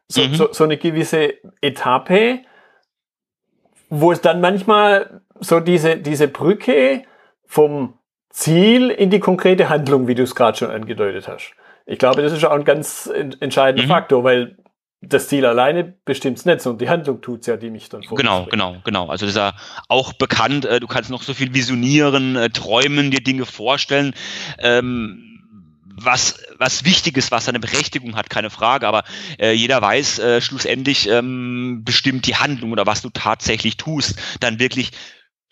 So, 0.09 0.23
mhm. 0.23 0.35
so, 0.35 0.53
so 0.53 0.65
eine 0.65 0.77
gewisse 0.77 1.35
Etappe, 1.61 2.41
wo 3.89 4.13
es 4.13 4.21
dann 4.21 4.41
manchmal 4.41 5.23
so 5.41 5.61
diese, 5.61 5.97
diese 5.97 6.29
Brücke 6.29 7.05
vom 7.47 7.95
Ziel 8.35 8.91
in 8.91 9.11
die 9.11 9.21
konkrete 9.21 9.69
Handlung, 9.69 10.09
wie 10.09 10.17
du 10.17 10.25
es 10.25 10.35
gerade 10.35 10.59
schon 10.59 10.71
angedeutet 10.71 11.29
hast. 11.29 11.53
Ich 11.87 12.01
glaube, 12.01 12.21
das 12.21 12.33
ist 12.33 12.45
auch 12.45 12.51
ein 12.51 12.65
ganz 12.65 13.09
entscheidender 13.39 13.85
mhm. 13.85 13.89
Faktor, 13.89 14.25
weil 14.25 14.57
das 15.01 15.29
Ziel 15.29 15.47
alleine 15.47 15.95
bestimmt 16.05 16.39
es 16.39 16.45
nicht, 16.45 16.61
sondern 16.61 16.79
die 16.79 16.89
Handlung 16.89 17.21
tut 17.21 17.43
es 17.43 17.47
ja, 17.47 17.57
die 17.57 17.71
mich 17.71 17.91
dann 17.91 18.01
Genau, 18.01 18.47
genau, 18.47 18.79
genau. 18.83 19.07
Also 19.07 19.27
das 19.27 19.37
ist 19.37 19.39
ja 19.39 19.53
auch 19.89 20.15
bekannt, 20.15 20.65
äh, 20.65 20.81
du 20.81 20.89
kannst 20.89 21.11
noch 21.11 21.23
so 21.23 21.33
viel 21.33 21.55
visionieren, 21.55 22.35
äh, 22.35 22.51
träumen, 22.51 23.13
dir 23.13 23.23
Dinge 23.23 23.47
vorstellen. 23.47 24.15
Ähm, 24.59 25.31
was, 25.97 26.43
was 26.59 26.85
wichtig 26.85 27.17
ist, 27.17 27.31
was 27.31 27.45
seine 27.45 27.61
Berechtigung 27.61 28.17
hat, 28.17 28.31
keine 28.31 28.51
Frage, 28.51 28.89
aber 28.89 29.05
äh, 29.39 29.53
jeder 29.53 29.81
weiß, 29.81 30.19
äh, 30.19 30.41
schlussendlich 30.41 31.09
ähm, 31.09 31.83
bestimmt 31.85 32.27
die 32.27 32.35
Handlung 32.35 32.73
oder 32.73 32.85
was 32.85 33.01
du 33.01 33.11
tatsächlich 33.11 33.77
tust, 33.77 34.19
dann 34.41 34.59
wirklich 34.59 34.91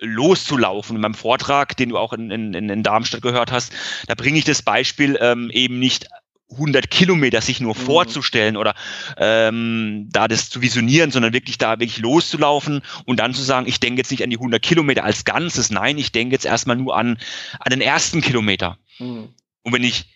loszulaufen. 0.03 0.97
In 0.97 1.03
meinem 1.03 1.15
Vortrag, 1.15 1.77
den 1.77 1.91
du 1.91 1.99
auch 1.99 2.13
in, 2.13 2.31
in, 2.31 2.55
in 2.55 2.83
Darmstadt 2.83 3.23
gehört 3.23 3.53
hast, 3.53 3.73
da 4.07 4.15
bringe 4.15 4.39
ich 4.39 4.45
das 4.45 4.63
Beispiel 4.63 5.19
ähm, 5.21 5.51
eben 5.51 5.79
nicht 5.79 6.09
100 6.53 6.91
Kilometer 6.91 7.41
sich 7.41 7.61
nur 7.61 7.75
mhm. 7.75 7.81
vorzustellen 7.81 8.57
oder 8.57 8.75
ähm, 9.17 10.09
da 10.11 10.29
das 10.29 10.51
zu 10.51 10.61
visionieren, 10.61 11.11
sondern 11.11 11.33
wirklich 11.33 11.59
da 11.59 11.79
wirklich 11.81 11.99
loszulaufen 11.99 12.83
und 13.07 13.21
dann 13.21 13.35
zu 13.35 13.43
sagen, 13.43 13.67
ich 13.67 13.81
denke 13.81 14.01
jetzt 14.01 14.11
nicht 14.11 14.23
an 14.23 14.31
die 14.31 14.37
100 14.37 14.61
Kilometer 14.61 15.05
als 15.05 15.25
Ganzes, 15.25 15.71
nein, 15.71 15.99
ich 15.99 16.13
denke 16.13 16.35
jetzt 16.35 16.45
erstmal 16.45 16.77
nur 16.77 16.97
an, 16.97 17.19
an 17.59 17.71
den 17.71 17.81
ersten 17.81 18.21
Kilometer. 18.21 18.79
Mhm. 18.99 19.29
Und 19.63 19.73
wenn 19.73 19.85
ich 19.85 20.07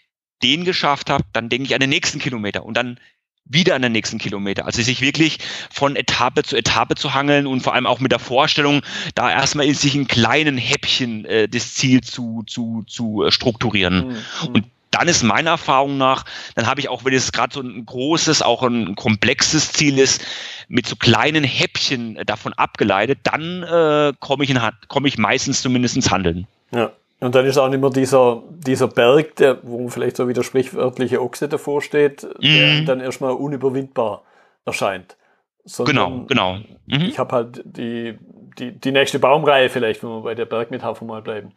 den 0.42 0.64
geschafft 0.64 1.08
habe, 1.08 1.24
dann 1.32 1.48
denke 1.48 1.66
ich 1.66 1.74
an 1.74 1.80
den 1.80 1.90
nächsten 1.90 2.18
Kilometer 2.18 2.64
und 2.64 2.76
dann 2.76 3.00
wieder 3.48 3.74
an 3.74 3.82
den 3.82 3.92
nächsten 3.92 4.18
Kilometer. 4.18 4.66
Also 4.66 4.82
sich 4.82 5.00
wirklich 5.00 5.38
von 5.70 5.96
Etappe 5.96 6.42
zu 6.42 6.56
Etappe 6.56 6.94
zu 6.96 7.14
hangeln 7.14 7.46
und 7.46 7.60
vor 7.60 7.74
allem 7.74 7.86
auch 7.86 8.00
mit 8.00 8.12
der 8.12 8.18
Vorstellung, 8.18 8.82
da 9.14 9.30
erstmal 9.30 9.66
in 9.66 9.74
sich 9.74 9.94
in 9.94 10.08
kleinen 10.08 10.58
Häppchen 10.58 11.24
äh, 11.24 11.48
das 11.48 11.74
Ziel 11.74 12.00
zu, 12.00 12.42
zu, 12.46 12.84
zu 12.86 13.24
äh, 13.24 13.30
strukturieren. 13.30 14.08
Mhm. 14.08 14.48
Und 14.48 14.64
dann 14.90 15.08
ist 15.08 15.22
meiner 15.22 15.50
Erfahrung 15.50 15.98
nach, 15.98 16.24
dann 16.54 16.66
habe 16.66 16.80
ich 16.80 16.88
auch, 16.88 17.04
wenn 17.04 17.12
es 17.12 17.32
gerade 17.32 17.52
so 17.52 17.60
ein 17.60 17.84
großes, 17.84 18.42
auch 18.42 18.62
ein 18.62 18.94
komplexes 18.96 19.72
Ziel 19.72 19.98
ist, 19.98 20.24
mit 20.68 20.86
so 20.86 20.96
kleinen 20.96 21.44
Häppchen 21.44 22.18
davon 22.24 22.52
abgeleitet, 22.54 23.20
dann 23.22 23.62
äh, 23.62 24.14
komme 24.18 24.44
ich, 24.44 24.50
in, 24.50 24.58
komm 24.88 25.06
ich 25.06 25.18
meistens 25.18 25.62
zumindest 25.62 25.96
ins 25.96 26.10
Handeln. 26.10 26.46
Ja. 26.72 26.92
Und 27.20 27.34
dann 27.34 27.46
ist 27.46 27.56
auch 27.56 27.68
nicht 27.68 27.80
mehr 27.80 27.90
dieser, 27.90 28.42
dieser 28.50 28.88
Berg, 28.88 29.36
der, 29.36 29.58
wo 29.62 29.88
vielleicht 29.88 30.16
so 30.16 30.28
wie 30.28 30.34
der 30.34 30.42
sprichwörtliche 30.42 31.22
Ochse 31.22 31.48
davor 31.48 31.80
steht, 31.80 32.24
mm. 32.24 32.42
der 32.42 32.66
mhm. 32.66 32.86
dann 32.86 33.00
erstmal 33.00 33.32
unüberwindbar 33.32 34.22
erscheint. 34.66 35.16
Sondern 35.64 36.26
genau, 36.26 36.26
genau. 36.26 36.52
Mhm. 36.86 37.08
Ich 37.08 37.18
habe 37.18 37.34
halt 37.34 37.62
die, 37.64 38.18
die, 38.58 38.78
die 38.78 38.92
nächste 38.92 39.18
Baumreihe 39.18 39.68
vielleicht, 39.68 40.02
wenn 40.02 40.10
wir 40.10 40.22
bei 40.22 40.34
der 40.34 40.44
Bergmetapher 40.44 41.04
mal 41.04 41.22
bleiben, 41.22 41.54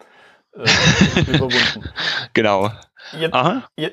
äh, 0.55 0.63
überwunden. 1.27 1.89
Genau. 2.33 2.71
Jetzt, 3.17 3.37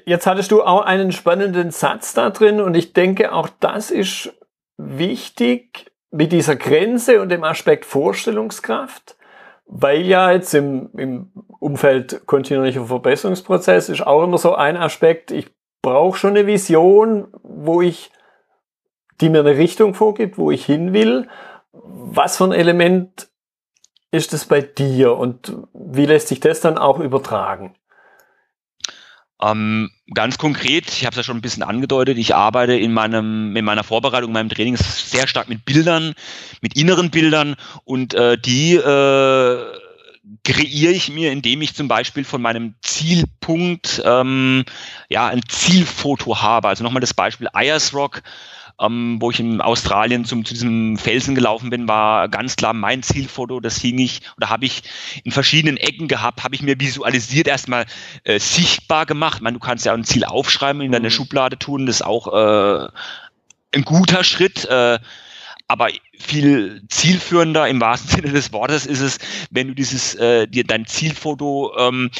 jetzt 0.06 0.26
hattest 0.26 0.50
du 0.50 0.62
auch 0.62 0.82
einen 0.82 1.12
spannenden 1.12 1.70
Satz 1.70 2.14
da 2.14 2.30
drin 2.30 2.60
und 2.60 2.74
ich 2.74 2.92
denke, 2.92 3.32
auch 3.32 3.48
das 3.60 3.90
ist 3.90 4.32
wichtig 4.78 5.90
mit 6.10 6.32
dieser 6.32 6.56
Grenze 6.56 7.20
und 7.20 7.28
dem 7.28 7.44
Aspekt 7.44 7.84
Vorstellungskraft, 7.84 9.15
weil 9.66 10.02
ja 10.02 10.30
jetzt 10.30 10.54
im, 10.54 10.90
im 10.96 11.32
Umfeld 11.58 12.26
kontinuierlicher 12.26 12.86
Verbesserungsprozess 12.86 13.88
ist 13.88 14.06
auch 14.06 14.22
immer 14.22 14.38
so 14.38 14.54
ein 14.54 14.76
Aspekt, 14.76 15.30
ich 15.30 15.50
brauche 15.82 16.18
schon 16.18 16.30
eine 16.30 16.46
Vision, 16.46 17.28
wo 17.42 17.82
ich, 17.82 18.10
die 19.20 19.28
mir 19.28 19.40
eine 19.40 19.56
Richtung 19.56 19.94
vorgibt, 19.94 20.38
wo 20.38 20.50
ich 20.50 20.64
hin 20.64 20.92
will. 20.92 21.28
Was 21.72 22.36
für 22.36 22.44
ein 22.44 22.52
Element 22.52 23.28
ist 24.10 24.32
es 24.32 24.46
bei 24.46 24.62
dir 24.62 25.16
und 25.16 25.56
wie 25.74 26.06
lässt 26.06 26.28
sich 26.28 26.40
das 26.40 26.60
dann 26.60 26.78
auch 26.78 27.00
übertragen? 27.00 27.74
Ähm, 29.42 29.90
ganz 30.14 30.38
konkret, 30.38 30.88
ich 30.88 31.04
habe 31.04 31.10
es 31.10 31.16
ja 31.18 31.22
schon 31.22 31.36
ein 31.36 31.42
bisschen 31.42 31.62
angedeutet, 31.62 32.16
ich 32.16 32.34
arbeite 32.34 32.74
in 32.74 32.92
meinem 32.92 33.54
in 33.54 33.64
meiner 33.66 33.84
Vorbereitung, 33.84 34.30
in 34.30 34.34
meinem 34.34 34.48
Training 34.48 34.76
sehr 34.76 35.26
stark 35.26 35.48
mit 35.48 35.64
Bildern, 35.66 36.14
mit 36.62 36.76
inneren 36.76 37.10
Bildern 37.10 37.56
und 37.84 38.14
äh, 38.14 38.38
die 38.38 38.76
äh, 38.76 39.76
kreiere 40.42 40.92
ich 40.92 41.10
mir, 41.10 41.32
indem 41.32 41.60
ich 41.60 41.74
zum 41.74 41.86
Beispiel 41.86 42.24
von 42.24 42.40
meinem 42.40 42.74
Zielpunkt 42.80 44.02
ähm, 44.04 44.64
ja 45.08 45.26
ein 45.26 45.42
Zielfoto 45.46 46.40
habe. 46.40 46.68
Also 46.68 46.82
nochmal 46.82 47.00
das 47.00 47.14
Beispiel 47.14 47.48
Ayers 47.52 47.94
Rock 47.94 48.22
ähm, 48.80 49.18
wo 49.20 49.30
ich 49.30 49.40
in 49.40 49.60
Australien 49.60 50.24
zum, 50.24 50.44
zu 50.44 50.54
diesem 50.54 50.96
Felsen 50.96 51.34
gelaufen 51.34 51.70
bin, 51.70 51.88
war 51.88 52.28
ganz 52.28 52.56
klar 52.56 52.74
mein 52.74 53.02
Zielfoto. 53.02 53.60
Das 53.60 53.78
hing 53.78 53.98
ich 53.98 54.22
oder 54.36 54.50
habe 54.50 54.66
ich 54.66 54.82
in 55.24 55.32
verschiedenen 55.32 55.76
Ecken 55.76 56.08
gehabt, 56.08 56.44
habe 56.44 56.54
ich 56.54 56.62
mir 56.62 56.78
visualisiert 56.78 57.48
erstmal 57.48 57.86
äh, 58.24 58.38
sichtbar 58.38 59.06
gemacht. 59.06 59.36
Ich 59.36 59.42
meine, 59.42 59.58
du 59.58 59.64
kannst 59.64 59.86
ja 59.86 59.94
ein 59.94 60.04
Ziel 60.04 60.24
aufschreiben, 60.24 60.82
in 60.82 60.92
deine 60.92 61.08
mhm. 61.08 61.12
Schublade 61.12 61.58
tun, 61.58 61.86
das 61.86 61.96
ist 61.96 62.02
auch 62.02 62.26
äh, 62.28 62.88
ein 63.74 63.82
guter 63.82 64.24
Schritt. 64.24 64.64
Äh, 64.66 64.98
aber 65.68 65.88
viel 66.18 66.82
zielführender 66.88 67.68
im 67.68 67.80
wahrsten 67.80 68.10
Sinne 68.22 68.32
des 68.32 68.52
Wortes 68.52 68.86
ist 68.86 69.00
es, 69.00 69.18
wenn 69.50 69.68
du 69.68 69.74
dieses 69.74 70.14
äh, 70.14 70.46
dir 70.46 70.64
dein 70.64 70.86
Zielfoto 70.86 71.72
ähm, 71.76 72.10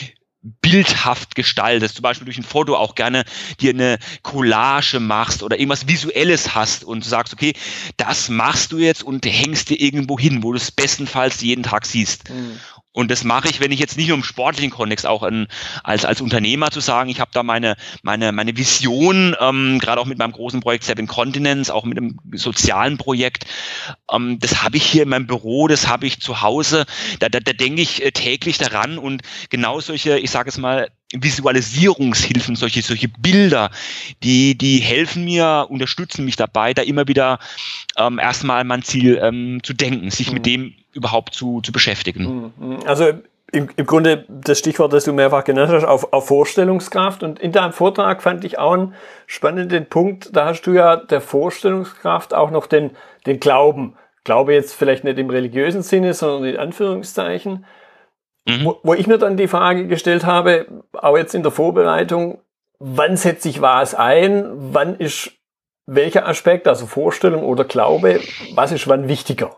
bildhaft 0.60 1.34
gestaltest, 1.34 1.96
zum 1.96 2.02
Beispiel 2.02 2.24
durch 2.24 2.38
ein 2.38 2.44
Foto 2.44 2.76
auch 2.76 2.94
gerne 2.94 3.24
dir 3.60 3.70
eine 3.70 3.98
Collage 4.22 5.00
machst 5.00 5.42
oder 5.42 5.58
irgendwas 5.58 5.88
Visuelles 5.88 6.54
hast 6.54 6.84
und 6.84 7.04
sagst, 7.04 7.32
okay, 7.32 7.54
das 7.96 8.28
machst 8.28 8.72
du 8.72 8.78
jetzt 8.78 9.02
und 9.02 9.26
hängst 9.26 9.70
dir 9.70 9.80
irgendwo 9.80 10.18
hin, 10.18 10.42
wo 10.42 10.52
du 10.52 10.58
es 10.58 10.70
bestenfalls 10.70 11.40
jeden 11.40 11.62
Tag 11.62 11.86
siehst. 11.86 12.30
Mhm. 12.30 12.60
Und 12.96 13.10
das 13.10 13.24
mache 13.24 13.50
ich, 13.50 13.60
wenn 13.60 13.72
ich 13.72 13.78
jetzt 13.78 13.98
nicht 13.98 14.08
nur 14.08 14.16
im 14.16 14.24
sportlichen 14.24 14.70
Kontext, 14.70 15.04
auch 15.04 15.22
in, 15.22 15.48
als, 15.84 16.06
als 16.06 16.22
Unternehmer 16.22 16.70
zu 16.70 16.80
sagen, 16.80 17.10
ich 17.10 17.20
habe 17.20 17.30
da 17.34 17.42
meine, 17.42 17.76
meine, 18.02 18.32
meine 18.32 18.56
Vision, 18.56 19.36
ähm, 19.38 19.78
gerade 19.80 20.00
auch 20.00 20.06
mit 20.06 20.16
meinem 20.16 20.32
großen 20.32 20.60
Projekt 20.60 20.84
Seven 20.84 21.06
Continents, 21.06 21.68
auch 21.68 21.84
mit 21.84 21.98
einem 21.98 22.18
sozialen 22.32 22.96
Projekt, 22.96 23.44
ähm, 24.10 24.38
das 24.38 24.62
habe 24.62 24.78
ich 24.78 24.86
hier 24.86 25.02
in 25.02 25.10
meinem 25.10 25.26
Büro, 25.26 25.68
das 25.68 25.86
habe 25.86 26.06
ich 26.06 26.20
zu 26.20 26.40
Hause, 26.40 26.86
da, 27.18 27.28
da, 27.28 27.38
da 27.38 27.52
denke 27.52 27.82
ich 27.82 28.02
äh, 28.02 28.12
täglich 28.12 28.56
daran. 28.56 28.96
Und 28.96 29.20
genau 29.50 29.78
solche, 29.80 30.18
ich 30.18 30.30
sage 30.30 30.48
es 30.48 30.56
mal, 30.56 30.88
Visualisierungshilfen, 31.12 32.56
solche, 32.56 32.80
solche 32.80 33.08
Bilder, 33.08 33.70
die, 34.22 34.56
die 34.56 34.78
helfen 34.78 35.26
mir, 35.26 35.66
unterstützen 35.68 36.24
mich 36.24 36.36
dabei, 36.36 36.72
da 36.72 36.80
immer 36.80 37.06
wieder 37.08 37.40
ähm, 37.98 38.18
erstmal 38.18 38.64
mein 38.64 38.82
Ziel 38.82 39.20
ähm, 39.22 39.60
zu 39.62 39.74
denken, 39.74 40.10
sich 40.10 40.28
mhm. 40.28 40.34
mit 40.34 40.46
dem 40.46 40.74
überhaupt 40.96 41.34
zu, 41.34 41.60
zu 41.60 41.72
beschäftigen. 41.72 42.52
Mhm. 42.58 42.78
Also 42.86 43.12
im, 43.52 43.68
im 43.76 43.86
Grunde 43.86 44.24
das 44.28 44.58
Stichwort, 44.58 44.92
das 44.92 45.04
du 45.04 45.12
mehrfach 45.12 45.44
genannt 45.44 45.70
hast, 45.70 45.84
auf, 45.84 46.12
auf 46.12 46.26
Vorstellungskraft. 46.26 47.22
Und 47.22 47.38
in 47.38 47.52
deinem 47.52 47.72
Vortrag 47.72 48.22
fand 48.22 48.44
ich 48.44 48.58
auch 48.58 48.72
einen 48.72 48.94
spannenden 49.26 49.86
Punkt. 49.86 50.34
Da 50.34 50.46
hast 50.46 50.62
du 50.62 50.72
ja 50.72 50.96
der 50.96 51.20
Vorstellungskraft 51.20 52.34
auch 52.34 52.50
noch 52.50 52.66
den, 52.66 52.90
den 53.26 53.38
Glauben. 53.38 53.94
Glaube 54.24 54.54
jetzt 54.54 54.74
vielleicht 54.74 55.04
nicht 55.04 55.18
im 55.18 55.30
religiösen 55.30 55.82
Sinne, 55.82 56.12
sondern 56.12 56.50
in 56.50 56.56
Anführungszeichen. 56.56 57.64
Mhm. 58.46 58.64
Wo, 58.64 58.80
wo 58.82 58.94
ich 58.94 59.06
mir 59.06 59.18
dann 59.18 59.36
die 59.36 59.48
Frage 59.48 59.86
gestellt 59.86 60.26
habe, 60.26 60.66
auch 60.92 61.16
jetzt 61.16 61.34
in 61.34 61.42
der 61.44 61.52
Vorbereitung, 61.52 62.40
wann 62.78 63.16
setze 63.16 63.48
ich 63.48 63.60
was 63.60 63.94
ein? 63.94 64.44
Wann 64.72 64.96
ist 64.96 65.32
welcher 65.86 66.26
Aspekt, 66.26 66.66
also 66.66 66.86
Vorstellung 66.86 67.44
oder 67.44 67.64
Glaube, 67.64 68.20
was 68.54 68.72
ist 68.72 68.88
wann 68.88 69.06
wichtiger? 69.06 69.56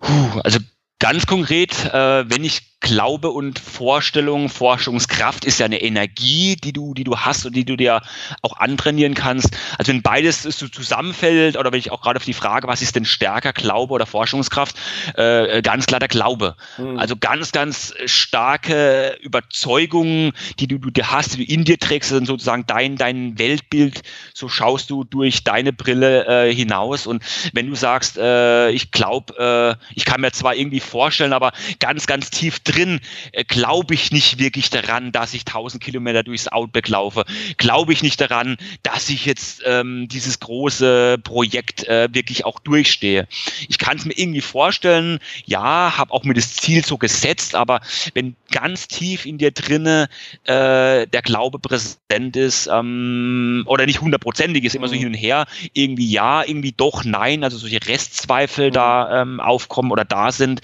Puh, 0.00 0.40
also 0.44 0.58
ganz 0.98 1.26
konkret, 1.26 1.72
äh, 1.92 2.28
wenn 2.28 2.44
ich 2.44 2.76
Glaube 2.80 3.30
und 3.30 3.58
Vorstellung, 3.58 4.48
Forschungskraft 4.48 5.44
ist 5.44 5.58
ja 5.58 5.66
eine 5.66 5.80
Energie, 5.80 6.56
die 6.56 6.72
du, 6.72 6.94
die 6.94 7.04
du 7.04 7.16
hast 7.16 7.46
und 7.46 7.56
die 7.56 7.64
du 7.64 7.74
dir 7.74 8.02
auch 8.42 8.58
antrainieren 8.58 9.14
kannst. 9.14 9.56
Also 9.78 9.92
wenn 9.92 10.02
beides 10.02 10.42
so 10.42 10.68
zusammenfällt 10.68 11.56
oder 11.56 11.72
wenn 11.72 11.80
ich 11.80 11.90
auch 11.90 12.02
gerade 12.02 12.18
auf 12.18 12.24
die 12.24 12.34
Frage, 12.34 12.68
was 12.68 12.82
ist 12.82 12.94
denn 12.94 13.06
stärker, 13.06 13.52
Glaube 13.54 13.94
oder 13.94 14.06
Forschungskraft, 14.06 14.76
äh, 15.14 15.62
ganz 15.62 15.86
klar 15.86 16.00
der 16.00 16.08
Glaube. 16.08 16.54
Mhm. 16.76 16.98
Also 16.98 17.16
ganz, 17.16 17.50
ganz 17.50 17.94
starke 18.04 19.18
Überzeugungen, 19.20 20.32
die 20.60 20.68
du, 20.68 20.78
du 20.78 20.90
dir 20.90 21.10
hast, 21.10 21.32
die 21.32 21.44
du 21.44 21.52
in 21.52 21.64
dir 21.64 21.78
trägst, 21.78 22.10
sind 22.10 22.26
sozusagen 22.26 22.66
dein, 22.66 22.96
dein 22.96 23.38
Weltbild. 23.38 24.02
So 24.34 24.48
schaust 24.48 24.90
du 24.90 25.02
durch 25.02 25.42
deine 25.42 25.72
Brille 25.72 26.26
äh, 26.26 26.54
hinaus. 26.54 27.06
Und 27.06 27.24
wenn 27.52 27.66
du 27.66 27.74
sagst, 27.74 28.18
äh, 28.18 28.70
ich 28.70 28.92
glaube, 28.92 29.78
äh, 29.80 29.94
ich 29.94 30.04
kann 30.04 30.20
mir 30.20 30.30
zwar 30.30 30.54
irgendwie 30.54 30.80
vorstellen, 30.86 31.32
aber 31.32 31.52
ganz, 31.78 32.06
ganz 32.06 32.30
tief 32.30 32.60
drin 32.60 33.00
äh, 33.32 33.44
glaube 33.44 33.94
ich 33.94 34.12
nicht 34.12 34.38
wirklich 34.38 34.70
daran, 34.70 35.12
dass 35.12 35.34
ich 35.34 35.42
1000 35.42 35.82
Kilometer 35.82 36.22
durchs 36.22 36.48
Outback 36.48 36.88
laufe. 36.88 37.24
Glaube 37.56 37.92
ich 37.92 38.02
nicht 38.02 38.20
daran, 38.20 38.56
dass 38.82 39.08
ich 39.08 39.26
jetzt 39.26 39.62
ähm, 39.64 40.08
dieses 40.08 40.40
große 40.40 41.18
Projekt 41.22 41.84
äh, 41.84 42.08
wirklich 42.12 42.44
auch 42.44 42.60
durchstehe. 42.60 43.26
Ich 43.68 43.78
kann 43.78 43.96
es 43.98 44.04
mir 44.04 44.16
irgendwie 44.16 44.40
vorstellen, 44.40 45.18
ja, 45.44 45.96
habe 45.96 46.12
auch 46.12 46.24
mir 46.24 46.34
das 46.34 46.54
Ziel 46.54 46.84
so 46.84 46.98
gesetzt, 46.98 47.54
aber 47.54 47.80
wenn 48.14 48.36
ganz 48.50 48.88
tief 48.88 49.26
in 49.26 49.38
dir 49.38 49.50
drinne 49.50 50.08
äh, 50.44 51.06
der 51.06 51.22
Glaube 51.22 51.58
präsent 51.58 52.36
ist 52.36 52.68
ähm, 52.72 53.64
oder 53.66 53.86
nicht 53.86 54.00
hundertprozentig 54.00 54.64
ist, 54.64 54.74
immer 54.74 54.88
so 54.88 54.94
mhm. 54.94 54.98
hin 55.00 55.08
und 55.08 55.14
her, 55.14 55.46
irgendwie 55.72 56.10
ja, 56.10 56.44
irgendwie 56.44 56.72
doch 56.72 57.04
nein, 57.04 57.44
also 57.44 57.58
solche 57.58 57.80
Restzweifel 57.86 58.68
mhm. 58.68 58.72
da 58.72 59.22
ähm, 59.22 59.40
aufkommen 59.40 59.90
oder 59.90 60.04
da 60.04 60.32
sind, 60.32 60.60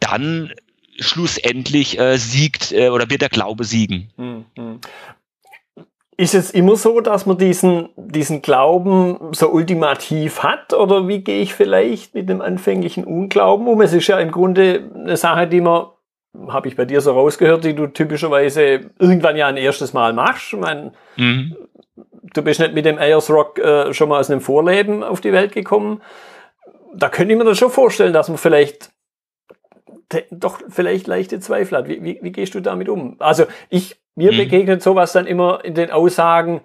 dann 0.00 0.52
schlussendlich 0.98 1.98
äh, 1.98 2.16
siegt 2.18 2.72
äh, 2.72 2.90
oder 2.90 3.08
wird 3.10 3.22
der 3.22 3.28
Glaube 3.28 3.64
siegen. 3.64 4.10
Mhm. 4.16 4.80
ist 6.16 6.34
es 6.34 6.50
immer 6.50 6.76
so, 6.76 7.00
dass 7.00 7.24
man 7.24 7.38
diesen, 7.38 7.88
diesen 7.96 8.42
Glauben 8.42 9.32
so 9.32 9.48
ultimativ 9.48 10.42
hat? 10.42 10.74
Oder 10.74 11.08
wie 11.08 11.20
gehe 11.20 11.40
ich 11.40 11.54
vielleicht 11.54 12.14
mit 12.14 12.28
dem 12.28 12.42
anfänglichen 12.42 13.04
Unglauben 13.04 13.66
um? 13.66 13.80
Es 13.80 13.94
ist 13.94 14.06
ja 14.08 14.18
im 14.18 14.30
Grunde 14.30 14.90
eine 14.94 15.16
Sache, 15.16 15.46
die 15.46 15.62
man, 15.62 15.86
habe 16.48 16.68
ich 16.68 16.76
bei 16.76 16.84
dir 16.84 17.00
so 17.00 17.12
rausgehört, 17.12 17.64
die 17.64 17.74
du 17.74 17.86
typischerweise 17.86 18.90
irgendwann 18.98 19.36
ja 19.36 19.46
ein 19.46 19.56
erstes 19.56 19.94
Mal 19.94 20.12
machst. 20.12 20.52
Ich 20.52 20.58
meine, 20.58 20.92
mhm. 21.16 21.56
Du 22.32 22.42
bist 22.42 22.60
nicht 22.60 22.74
mit 22.74 22.84
dem 22.84 22.98
Ayers 22.98 23.30
Rock 23.30 23.58
äh, 23.58 23.92
schon 23.92 24.08
mal 24.08 24.20
aus 24.20 24.30
einem 24.30 24.40
Vorleben 24.40 25.02
auf 25.02 25.20
die 25.20 25.32
Welt 25.32 25.52
gekommen. 25.52 26.00
Da 26.94 27.08
könnte 27.08 27.32
ich 27.32 27.38
mir 27.38 27.44
das 27.44 27.58
schon 27.58 27.70
vorstellen, 27.70 28.12
dass 28.12 28.28
man 28.28 28.38
vielleicht 28.38 28.90
doch 30.30 30.60
vielleicht 30.68 31.06
leichte 31.06 31.40
Zweifel 31.40 31.78
hat. 31.78 31.88
Wie, 31.88 32.02
wie, 32.02 32.18
wie 32.22 32.32
gehst 32.32 32.54
du 32.54 32.60
damit 32.60 32.88
um? 32.88 33.16
Also 33.20 33.46
ich 33.68 33.96
mir 34.14 34.32
mhm. 34.32 34.36
begegnet 34.38 34.82
sowas 34.82 35.12
dann 35.12 35.26
immer 35.26 35.64
in 35.64 35.74
den 35.74 35.90
Aussagen, 35.90 36.62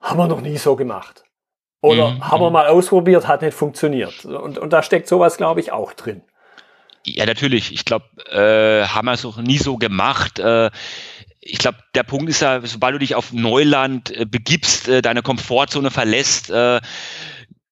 haben 0.00 0.18
wir 0.18 0.28
noch 0.28 0.40
nie 0.40 0.56
so 0.58 0.76
gemacht. 0.76 1.24
Oder 1.80 2.10
mhm. 2.10 2.28
haben 2.28 2.40
wir 2.40 2.48
mhm. 2.48 2.52
mal 2.52 2.66
ausprobiert, 2.66 3.26
hat 3.26 3.42
nicht 3.42 3.54
funktioniert. 3.54 4.24
Und, 4.24 4.58
und 4.58 4.72
da 4.72 4.82
steckt 4.82 5.08
sowas, 5.08 5.36
glaube 5.36 5.60
ich, 5.60 5.72
auch 5.72 5.92
drin. 5.92 6.22
Ja, 7.04 7.24
natürlich. 7.26 7.72
Ich 7.72 7.84
glaube, 7.84 8.06
äh, 8.30 8.86
haben 8.86 9.06
wir 9.06 9.12
es 9.12 9.24
noch 9.24 9.38
nie 9.38 9.58
so 9.58 9.76
gemacht. 9.76 10.38
Äh, 10.38 10.70
ich 11.40 11.58
glaube, 11.58 11.78
der 11.94 12.02
Punkt 12.02 12.28
ist 12.28 12.40
ja, 12.40 12.60
sobald 12.62 12.94
du 12.94 12.98
dich 12.98 13.14
auf 13.14 13.32
Neuland 13.32 14.10
äh, 14.10 14.26
begibst, 14.26 14.88
äh, 14.88 15.02
deine 15.02 15.22
Komfortzone 15.22 15.90
verlässt, 15.90 16.50
äh, 16.50 16.80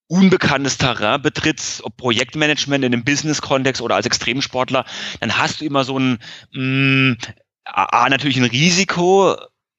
unbekanntes 0.09 0.79
Terrain 0.79 1.21
betrittst, 1.21 1.85
ob 1.85 1.97
Projektmanagement 1.97 2.85
in 2.85 2.93
einem 2.93 3.05
Business-Kontext 3.05 3.83
oder 3.83 3.97
als 3.97 4.07
Extremsportler, 4.07 4.85
dann 5.21 5.37
hast 5.39 5.61
du 5.61 5.65
immer 5.65 5.85
so 5.85 5.99
ein 5.99 6.19
mh, 6.53 6.61
mm, 6.63 7.17
A, 7.65 8.09
natürlich 8.09 8.37
ein 8.37 8.45
Risiko, 8.45 9.37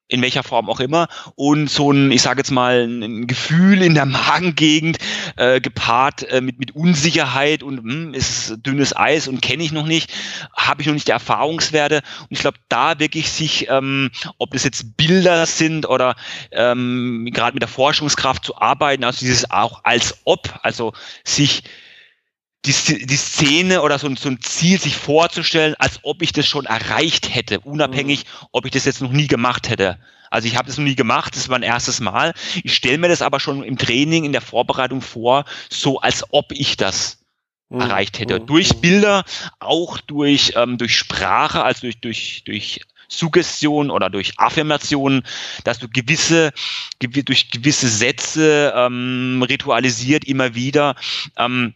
in 0.08 0.22
welcher 0.22 0.42
Form 0.42 0.70
auch 0.70 0.80
immer, 0.80 1.06
und 1.34 1.68
so 1.68 1.92
ein, 1.92 2.10
ich 2.10 2.22
sage 2.22 2.40
jetzt 2.40 2.50
mal, 2.50 2.86
ein 2.86 3.26
Gefühl 3.26 3.82
in 3.82 3.94
der 3.94 4.06
Magengegend 4.06 4.98
äh, 5.36 5.60
gepaart 5.60 6.22
äh, 6.30 6.40
mit, 6.40 6.58
mit 6.58 6.74
Unsicherheit 6.74 7.62
und 7.62 7.84
mh, 7.84 7.92
hm, 7.92 8.14
ist 8.14 8.56
dünnes 8.66 8.96
Eis 8.96 9.28
und 9.28 9.42
kenne 9.42 9.62
ich 9.62 9.72
noch 9.72 9.86
nicht, 9.86 10.10
habe 10.56 10.80
ich 10.80 10.86
noch 10.86 10.94
nicht 10.94 11.08
die 11.08 11.12
Erfahrungswerte. 11.12 12.02
Und 12.22 12.28
ich 12.30 12.40
glaube, 12.40 12.58
da 12.68 12.98
wirklich 12.98 13.30
sich, 13.30 13.68
ähm, 13.68 14.10
ob 14.38 14.52
das 14.52 14.64
jetzt 14.64 14.96
Bilder 14.96 15.44
sind 15.46 15.86
oder 15.86 16.16
ähm, 16.52 17.28
gerade 17.32 17.54
mit 17.54 17.62
der 17.62 17.68
Forschungskraft 17.68 18.44
zu 18.44 18.56
arbeiten, 18.56 19.04
also 19.04 19.20
dieses 19.20 19.50
auch 19.50 19.84
als 19.84 20.18
ob, 20.24 20.58
also 20.62 20.94
sich 21.24 21.62
die, 22.64 23.06
die 23.06 23.16
Szene 23.16 23.82
oder 23.82 23.98
so, 23.98 24.14
so 24.16 24.28
ein 24.28 24.40
Ziel 24.40 24.80
sich 24.80 24.96
vorzustellen, 24.96 25.74
als 25.78 26.00
ob 26.02 26.22
ich 26.22 26.32
das 26.32 26.46
schon 26.46 26.66
erreicht 26.66 27.34
hätte, 27.34 27.60
unabhängig, 27.60 28.24
mhm. 28.24 28.46
ob 28.52 28.64
ich 28.66 28.72
das 28.72 28.84
jetzt 28.84 29.00
noch 29.00 29.12
nie 29.12 29.26
gemacht 29.26 29.68
hätte. 29.68 29.98
Also 30.30 30.48
ich 30.48 30.56
habe 30.56 30.66
das 30.66 30.76
noch 30.76 30.84
nie 30.84 30.96
gemacht, 30.96 31.34
das 31.34 31.48
war 31.48 31.58
mein 31.58 31.62
erstes 31.62 32.00
Mal. 32.00 32.34
Ich 32.62 32.74
stelle 32.74 32.98
mir 32.98 33.08
das 33.08 33.22
aber 33.22 33.40
schon 33.40 33.62
im 33.62 33.78
Training, 33.78 34.24
in 34.24 34.32
der 34.32 34.42
Vorbereitung 34.42 35.00
vor, 35.00 35.44
so 35.70 36.00
als 36.00 36.24
ob 36.30 36.52
ich 36.52 36.76
das 36.76 37.18
mhm. 37.70 37.80
erreicht 37.80 38.18
hätte. 38.18 38.40
Mhm. 38.40 38.46
Durch 38.46 38.74
mhm. 38.74 38.80
Bilder, 38.80 39.24
auch 39.60 39.98
durch, 40.00 40.52
ähm, 40.56 40.78
durch 40.78 40.96
Sprache, 40.96 41.62
also 41.62 41.82
durch, 41.82 42.00
durch, 42.00 42.42
durch 42.44 42.80
Suggestion 43.08 43.90
oder 43.90 44.10
durch 44.10 44.38
Affirmation, 44.38 45.22
dass 45.64 45.78
du 45.78 45.88
gewisse, 45.88 46.52
gew 46.98 47.22
durch 47.22 47.50
gewisse 47.50 47.88
Sätze 47.88 48.74
ähm, 48.76 49.42
ritualisiert 49.48 50.24
immer 50.24 50.54
wieder 50.54 50.94
ähm, 51.38 51.72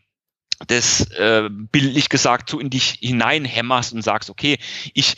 das 0.66 1.11
äh, 1.12 1.49
bildlich 1.50 2.09
gesagt 2.09 2.50
so 2.50 2.59
in 2.59 2.71
dich 2.71 2.99
hineinhämmerst 3.00 3.92
und 3.92 4.02
sagst, 4.02 4.31
okay, 4.31 4.59
ich 4.95 5.16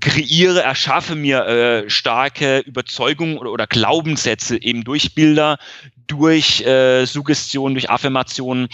kreiere, 0.00 0.62
erschaffe 0.62 1.14
mir 1.14 1.46
äh, 1.46 1.90
starke 1.90 2.60
Überzeugungen 2.60 3.36
oder, 3.36 3.52
oder 3.52 3.66
Glaubenssätze 3.66 4.60
eben 4.60 4.84
durch 4.84 5.14
Bilder, 5.14 5.58
durch 6.06 6.62
äh, 6.62 7.04
Suggestion, 7.04 7.74
durch 7.74 7.90
Affirmationen, 7.90 8.68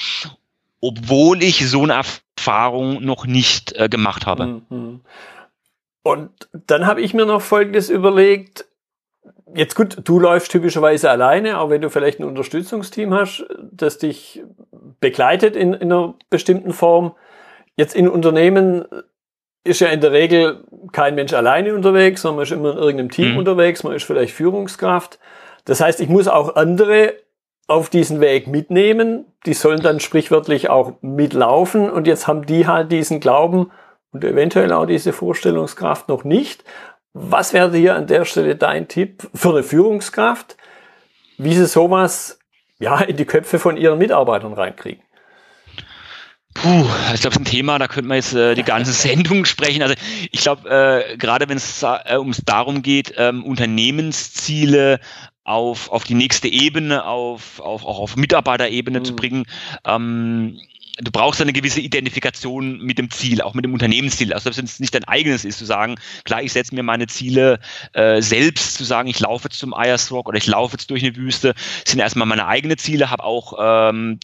obwohl 0.81 1.43
ich 1.43 1.69
so 1.69 1.83
eine 1.83 1.95
Erfahrung 2.39 3.05
noch 3.05 3.27
nicht 3.27 3.73
äh, 3.73 3.89
gemacht 3.89 4.27
habe. 4.27 4.63
Mhm. 4.69 5.01
Und 6.03 6.31
dann 6.53 6.87
habe 6.87 7.03
ich 7.03 7.15
mir 7.15 7.27
noch 7.27 7.43
Folgendes 7.43 7.91
überlegt. 7.91 8.65
Jetzt 9.55 9.75
gut, 9.75 9.99
du 10.05 10.21
läufst 10.21 10.53
typischerweise 10.53 11.11
alleine, 11.11 11.59
auch 11.59 11.71
wenn 11.71 11.83
du 11.83 11.91
vielleicht 11.91 12.21
ein 12.21 12.25
Unterstützungsteam 12.25 13.13
hast, 13.13 13.45
das 13.83 13.99
dich 13.99 14.43
begleitet 15.01 15.57
in, 15.57 15.75
in 15.75 15.93
einer 15.93 16.15
bestimmten 16.31 16.73
Form. 16.73 17.15
Jetzt 17.77 17.95
in 17.95 18.09
Unternehmen 18.09 18.85
ist 19.65 19.81
ja 19.81 19.89
in 19.89 20.01
der 20.01 20.13
Regel 20.13 20.65
kein 20.93 21.15
Mensch 21.15 21.33
alleine 21.33 21.75
unterwegs, 21.75 22.23
sondern 22.23 22.37
man 22.37 22.43
ist 22.45 22.53
immer 22.53 22.73
in 22.73 22.79
irgendeinem 22.79 23.11
Team 23.11 23.33
mhm. 23.33 23.39
unterwegs, 23.39 23.85
man 23.85 23.95
ist 23.95 24.05
vielleicht 24.05 24.35
Führungskraft. 24.35 25.19
Das 25.65 25.81
heißt, 25.81 26.01
ich 26.01 26.09
muss 26.09 26.29
auch 26.29 26.57
andere 26.57 27.15
auf 27.67 27.91
diesen 27.91 28.21
Weg 28.21 28.47
mitnehmen. 28.47 29.27
Die 29.45 29.53
sollen 29.53 29.81
dann 29.81 30.01
sprichwörtlich 30.01 30.71
auch 30.71 30.95
mitlaufen 31.03 31.91
und 31.91 32.07
jetzt 32.07 32.27
haben 32.27 32.47
die 32.47 32.67
halt 32.67 32.91
diesen 32.91 33.21
Glauben 33.21 33.71
und 34.13 34.25
eventuell 34.25 34.73
auch 34.73 34.87
diese 34.87 35.13
Vorstellungskraft 35.13 36.09
noch 36.09 36.25
nicht. 36.25 36.65
Was 37.13 37.53
wäre 37.53 37.77
hier 37.77 37.95
an 37.95 38.07
der 38.07 38.25
Stelle 38.25 38.57
dein 38.57 38.89
Tipp 38.89 39.29
für 39.35 39.51
eine 39.51 39.63
Führungskraft, 39.63 40.57
wie 41.37 41.55
sie 41.55 41.67
sowas 41.67 42.38
ja, 42.79 43.01
in 43.01 43.17
die 43.17 43.25
Köpfe 43.25 43.59
von 43.59 43.77
ihren 43.77 43.99
Mitarbeitern 43.99 44.53
reinkriegen? 44.53 45.03
Puh, 46.55 46.87
ich 47.15 47.21
glaube, 47.21 47.35
es 47.35 47.37
ist 47.37 47.39
ein 47.39 47.45
Thema, 47.45 47.79
da 47.79 47.87
könnte 47.87 48.09
man 48.09 48.17
jetzt 48.17 48.35
äh, 48.35 48.55
die 48.55 48.65
ganze 48.65 48.93
Sendung 49.09 49.45
sprechen. 49.45 49.83
Also 49.83 49.95
ich 50.33 50.41
glaube, 50.41 50.69
äh, 50.69 51.17
gerade 51.17 51.49
wenn 51.49 51.57
es 51.57 51.83
äh, 51.83 52.17
ums 52.19 52.43
darum 52.45 52.83
geht, 52.83 53.15
ähm, 53.17 53.45
Unternehmensziele 53.45 54.99
auf, 55.45 55.91
auf 55.91 56.05
die 56.05 56.15
nächste 56.15 56.49
Ebene, 56.49 57.05
auf, 57.05 57.61
auf, 57.61 57.85
auch 57.85 58.01
auf 58.01 58.17
Mitarbeiterebene 58.17 59.01
mhm. 59.01 59.05
zu 59.05 59.17
bringen, 59.17 59.45
ähm, 59.87 60.59
du 61.01 61.11
brauchst 61.11 61.41
eine 61.41 61.53
gewisse 61.53 61.81
Identifikation 61.81 62.79
mit 62.79 62.99
dem 62.99 63.11
Ziel, 63.11 63.41
auch 63.41 63.55
mit 63.55 63.65
dem 63.65 63.73
Unternehmensziel. 63.73 64.33
Also 64.33 64.55
wenn 64.57 64.65
es 64.65 64.81
nicht 64.81 64.95
dein 64.95 65.05
eigenes 65.05 65.45
ist, 65.45 65.59
zu 65.59 65.65
sagen, 65.65 65.97
klar, 66.25 66.43
ich 66.43 66.53
setze 66.53 66.75
mir 66.75 66.83
meine 66.83 67.07
Ziele 67.07 67.61
äh, 67.93 68.21
selbst, 68.21 68.75
zu 68.75 68.85
sagen, 68.85 69.09
ich 69.09 69.21
laufe 69.21 69.45
jetzt 69.45 69.59
zum 69.59 69.75
Eiersrock 69.75 70.29
oder 70.29 70.39
ich 70.39 70.47
laufe 70.47 70.75
jetzt 70.75 70.91
durch 70.91 71.05
eine 71.05 71.17
Wüste, 71.17 71.55
sind 71.85 72.01
erstmal 72.01 72.27
meine 72.27 72.47
eigenen 72.47 72.79
Ziele, 72.79 73.11
habe 73.11 73.25
auch 73.25 73.55
ähm, 73.61 74.19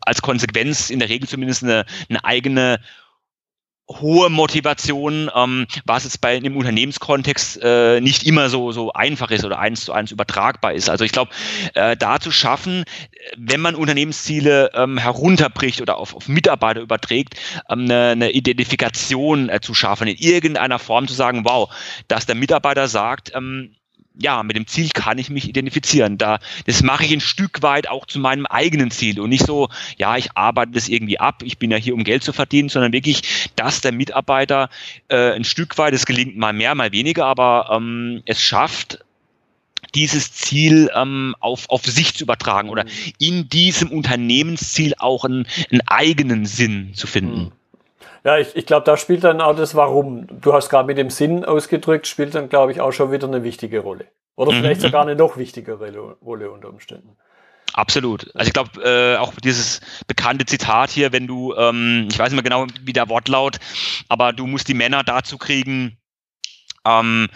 als 0.00 0.22
Konsequenz 0.22 0.90
in 0.90 0.98
der 0.98 1.08
Regel 1.08 1.28
zumindest 1.28 1.62
eine, 1.62 1.84
eine 2.08 2.24
eigene 2.24 2.80
hohe 3.88 4.28
Motivation, 4.28 5.30
ähm, 5.34 5.66
was 5.84 6.04
jetzt 6.04 6.20
bei 6.20 6.36
einem 6.36 6.56
Unternehmenskontext 6.56 7.60
äh, 7.62 8.00
nicht 8.00 8.26
immer 8.26 8.50
so 8.50 8.70
so 8.72 8.92
einfach 8.92 9.30
ist 9.30 9.44
oder 9.44 9.58
eins 9.58 9.84
zu 9.84 9.92
eins 9.92 10.12
übertragbar 10.12 10.74
ist. 10.74 10.90
Also 10.90 11.04
ich 11.04 11.12
glaube, 11.12 11.30
äh, 11.74 11.96
da 11.96 12.20
zu 12.20 12.30
schaffen, 12.30 12.84
wenn 13.36 13.60
man 13.60 13.74
Unternehmensziele 13.74 14.70
ähm, 14.74 14.98
herunterbricht 14.98 15.80
oder 15.80 15.96
auf, 15.96 16.14
auf 16.14 16.28
Mitarbeiter 16.28 16.80
überträgt, 16.80 17.36
ähm, 17.70 17.84
eine, 17.84 18.10
eine 18.10 18.30
Identifikation 18.32 19.48
äh, 19.48 19.60
zu 19.60 19.74
schaffen, 19.74 20.08
in 20.08 20.16
irgendeiner 20.16 20.78
Form 20.78 21.08
zu 21.08 21.14
sagen, 21.14 21.44
wow, 21.44 21.72
dass 22.08 22.26
der 22.26 22.34
Mitarbeiter 22.34 22.88
sagt, 22.88 23.32
ähm, 23.34 23.74
ja, 24.18 24.42
mit 24.42 24.56
dem 24.56 24.66
Ziel 24.66 24.90
kann 24.92 25.18
ich 25.18 25.30
mich 25.30 25.48
identifizieren. 25.48 26.18
Da, 26.18 26.40
das 26.66 26.82
mache 26.82 27.04
ich 27.04 27.12
ein 27.12 27.20
Stück 27.20 27.62
weit 27.62 27.88
auch 27.88 28.06
zu 28.06 28.18
meinem 28.18 28.46
eigenen 28.46 28.90
Ziel 28.90 29.20
und 29.20 29.30
nicht 29.30 29.46
so, 29.46 29.68
ja, 29.96 30.16
ich 30.16 30.36
arbeite 30.36 30.72
das 30.72 30.88
irgendwie 30.88 31.20
ab, 31.20 31.42
ich 31.44 31.58
bin 31.58 31.70
ja 31.70 31.76
hier, 31.76 31.94
um 31.94 32.04
Geld 32.04 32.24
zu 32.24 32.32
verdienen, 32.32 32.68
sondern 32.68 32.92
wirklich, 32.92 33.50
dass 33.56 33.80
der 33.80 33.92
Mitarbeiter 33.92 34.68
äh, 35.08 35.32
ein 35.32 35.44
Stück 35.44 35.78
weit, 35.78 35.94
es 35.94 36.06
gelingt 36.06 36.36
mal 36.36 36.52
mehr, 36.52 36.74
mal 36.74 36.92
weniger, 36.92 37.26
aber 37.26 37.70
ähm, 37.72 38.22
es 38.26 38.42
schafft, 38.42 38.98
dieses 39.94 40.32
Ziel 40.32 40.90
ähm, 40.94 41.34
auf, 41.40 41.70
auf 41.70 41.84
sich 41.84 42.14
zu 42.14 42.24
übertragen 42.24 42.68
oder 42.68 42.84
mhm. 42.84 42.90
in 43.18 43.48
diesem 43.48 43.90
Unternehmensziel 43.90 44.94
auch 44.98 45.24
einen, 45.24 45.46
einen 45.70 45.80
eigenen 45.86 46.44
Sinn 46.44 46.92
zu 46.94 47.06
finden. 47.06 47.52
Mhm. 48.22 48.28
Ja, 48.28 48.38
ich, 48.38 48.56
ich 48.56 48.66
glaube, 48.66 48.84
da 48.84 48.96
spielt 48.96 49.24
dann 49.24 49.40
auch 49.40 49.56
das 49.56 49.74
Warum. 49.74 50.26
Du 50.40 50.52
hast 50.52 50.68
gerade 50.68 50.86
mit 50.86 50.98
dem 50.98 51.10
Sinn 51.10 51.44
ausgedrückt, 51.44 52.06
spielt 52.06 52.34
dann, 52.34 52.48
glaube 52.48 52.72
ich, 52.72 52.80
auch 52.80 52.92
schon 52.92 53.12
wieder 53.12 53.26
eine 53.26 53.42
wichtige 53.42 53.80
Rolle. 53.80 54.06
Oder 54.36 54.52
mhm. 54.52 54.60
vielleicht 54.60 54.80
sogar 54.80 55.02
eine 55.02 55.16
noch 55.16 55.36
wichtigere 55.36 56.16
Rolle 56.22 56.50
unter 56.50 56.68
Umständen. 56.68 57.16
Absolut. 57.74 58.34
Also 58.34 58.48
ich 58.48 58.52
glaube, 58.52 58.82
äh, 58.82 59.16
auch 59.16 59.32
dieses 59.42 59.80
bekannte 60.06 60.46
Zitat 60.46 60.90
hier, 60.90 61.12
wenn 61.12 61.26
du, 61.26 61.54
ähm, 61.54 62.08
ich 62.10 62.18
weiß 62.18 62.32
nicht 62.32 62.42
mehr 62.42 62.42
genau, 62.42 62.66
wie 62.82 62.92
der 62.92 63.08
Wortlaut, 63.08 63.58
aber 64.08 64.32
du 64.32 64.46
musst 64.46 64.68
die 64.68 64.74
Männer 64.74 65.04
dazu 65.04 65.38
kriegen, 65.38 65.98
ähm, 66.86 67.28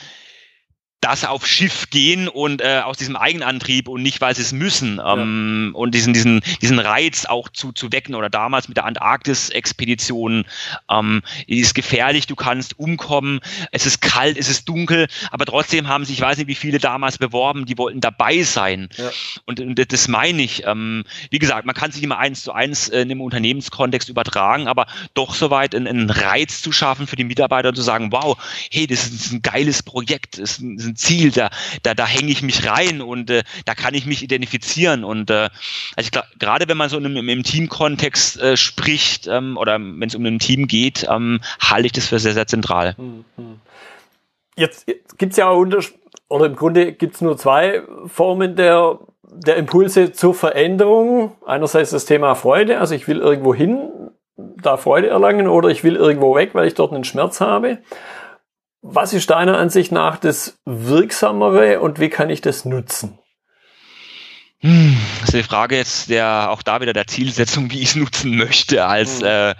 dass 1.03 1.25
auf 1.25 1.47
Schiff 1.47 1.91
gehen 1.91 2.29
und 2.29 2.63
äh, 2.63 2.81
aus 2.85 2.97
diesem 2.97 3.17
Eigenantrieb 3.17 3.89
und 3.89 4.03
nicht, 4.03 4.21
weil 4.21 4.37
sie 4.37 4.43
es 4.43 4.53
müssen 4.53 5.01
ähm, 5.05 5.73
ja. 5.73 5.79
und 5.79 5.95
diesen, 5.97 6.15
diesen, 6.15 6.41
diesen 6.63 6.79
Reiz 6.79 7.27
auch 7.27 7.49
zu, 7.49 7.73
zu 7.73 7.91
wecken 7.91 8.15
oder 8.15 8.31
damals 8.31 8.69
mit 8.69 8.77
der 8.77 8.85
Antarktis-Expedition 8.85 10.45
ähm, 10.89 11.23
ist 11.49 11.75
gefährlich, 11.75 12.29
du 12.29 12.37
kannst 12.37 12.79
umkommen, 12.79 13.41
es 13.73 13.85
ist 13.85 14.01
kalt, 14.01 14.39
es 14.39 14.49
ist 14.49 14.69
dunkel, 14.69 15.09
aber 15.33 15.45
trotzdem 15.45 15.89
haben 15.89 16.05
sich, 16.05 16.19
ich 16.19 16.23
weiß 16.23 16.39
nicht, 16.39 16.47
wie 16.47 16.55
viele 16.55 16.79
damals 16.79 17.19
beworben, 17.19 17.67
die 17.67 17.77
wollten 17.79 18.01
dabei 18.01 18.45
sein 18.45 18.89
ja. 18.97 19.11
und, 19.45 19.59
und 19.59 19.93
das 19.93 20.07
meine 20.07 20.41
ich. 20.41 20.65
Ähm, 20.67 21.03
wie 21.31 21.41
gesagt, 21.41 21.67
man 21.67 21.75
kann 21.75 21.91
sich 21.91 22.05
immer 22.05 22.19
eins 22.19 22.45
zu 22.45 22.53
eins 22.53 22.89
äh, 22.89 23.03
in 23.03 23.11
einem 23.11 23.23
Unternehmenskontext 23.23 24.09
übertragen, 24.09 24.69
aber 24.69 24.87
doch 25.15 25.35
soweit 25.35 25.75
einen, 25.75 25.89
einen 25.89 26.11
Reiz 26.11 26.63
zu 26.63 26.71
schaffen 26.71 27.09
für 27.09 27.17
die 27.17 27.25
Mitarbeiter 27.25 27.71
und 27.71 27.75
zu 27.75 27.83
sagen, 27.83 28.13
wow, 28.13 28.39
hey, 28.71 28.87
das 28.87 29.09
ist 29.09 29.33
ein 29.33 29.43
geiles 29.43 29.83
Projekt, 29.83 30.39
das 30.39 30.53
ist 30.53 30.61
ein, 30.61 30.92
ein 30.93 30.97
Ziel, 30.97 31.31
da, 31.31 31.51
da, 31.83 31.95
da 31.95 32.07
hänge 32.07 32.31
ich 32.31 32.43
mich 32.43 32.69
rein 32.69 33.01
und 33.01 33.31
äh, 33.31 33.43
da 33.65 33.75
kann 33.75 33.95
ich 33.95 34.07
mich 34.07 34.23
identifizieren. 34.23 35.05
Und 35.05 35.31
äh, 35.31 35.49
also 35.97 36.11
gerade 36.39 36.69
wenn 36.69 36.77
man 36.77 36.89
so 36.89 36.99
im, 36.99 37.29
im 37.29 37.43
Teamkontext 37.43 38.41
äh, 38.41 38.57
spricht 38.57 39.27
ähm, 39.27 39.57
oder 39.57 39.79
wenn 39.79 40.09
es 40.09 40.15
um 40.15 40.25
ein 40.25 40.39
Team 40.39 40.67
geht, 40.67 41.07
ähm, 41.11 41.41
halte 41.61 41.87
ich 41.87 41.93
das 41.93 42.07
für 42.07 42.19
sehr, 42.19 42.35
sehr 42.35 42.47
zentral. 42.47 42.97
Hm, 42.97 43.25
hm. 43.37 43.61
Jetzt, 44.57 44.87
jetzt 44.87 45.19
gibt 45.19 45.33
es 45.33 45.39
ja 45.39 45.49
Unterschiede, 45.49 45.99
oder 46.29 46.47
im 46.47 46.57
Grunde 46.57 46.93
gibt 46.93 47.17
es 47.17 47.21
nur 47.21 47.37
zwei 47.37 47.83
Formen 48.07 48.57
der, 48.57 48.99
der 49.23 49.57
Impulse 49.57 50.13
zur 50.13 50.35
Veränderung. 50.35 51.33
Einerseits 51.45 51.91
das 51.91 52.07
Thema 52.07 52.35
Freude, 52.35 52.79
also 52.81 52.95
ich 52.95 53.07
will 53.07 53.19
irgendwo 53.19 53.55
hin, 53.55 53.91
da 54.37 54.79
Freude 54.79 55.09
erlangen, 55.09 55.47
oder 55.47 55.69
ich 55.69 55.85
will 55.85 55.97
irgendwo 55.97 56.35
weg, 56.35 56.51
weil 56.55 56.67
ich 56.67 56.75
dort 56.75 56.93
einen 56.93 57.05
Schmerz 57.05 57.41
habe. 57.41 57.79
Was 58.85 59.13
ist 59.13 59.31
deiner 59.31 59.59
Ansicht 59.59 59.93
nach 59.93 60.19
das 60.19 60.59
Wirksamere 60.65 61.81
und 61.81 62.01
wie 62.01 62.09
kann 62.09 62.31
ich 62.31 62.41
das 62.41 62.65
nutzen? 62.65 63.17
Hm, 64.59 64.97
das 65.21 65.31
ist 65.31 65.35
die 65.35 65.43
Frage 65.43 65.77
jetzt 65.77 66.09
der 66.09 66.51
auch 66.51 66.63
da 66.63 66.81
wieder 66.81 66.93
der 66.93 67.09
Zielsetzung, 67.09 67.71
wie 67.73 67.81
ich 67.81 67.91
es 67.91 67.97
nutzen 67.97 68.37
möchte. 68.37 68.85
Als 68.85 69.21
hm. 69.21 69.27
äh, 69.27 69.55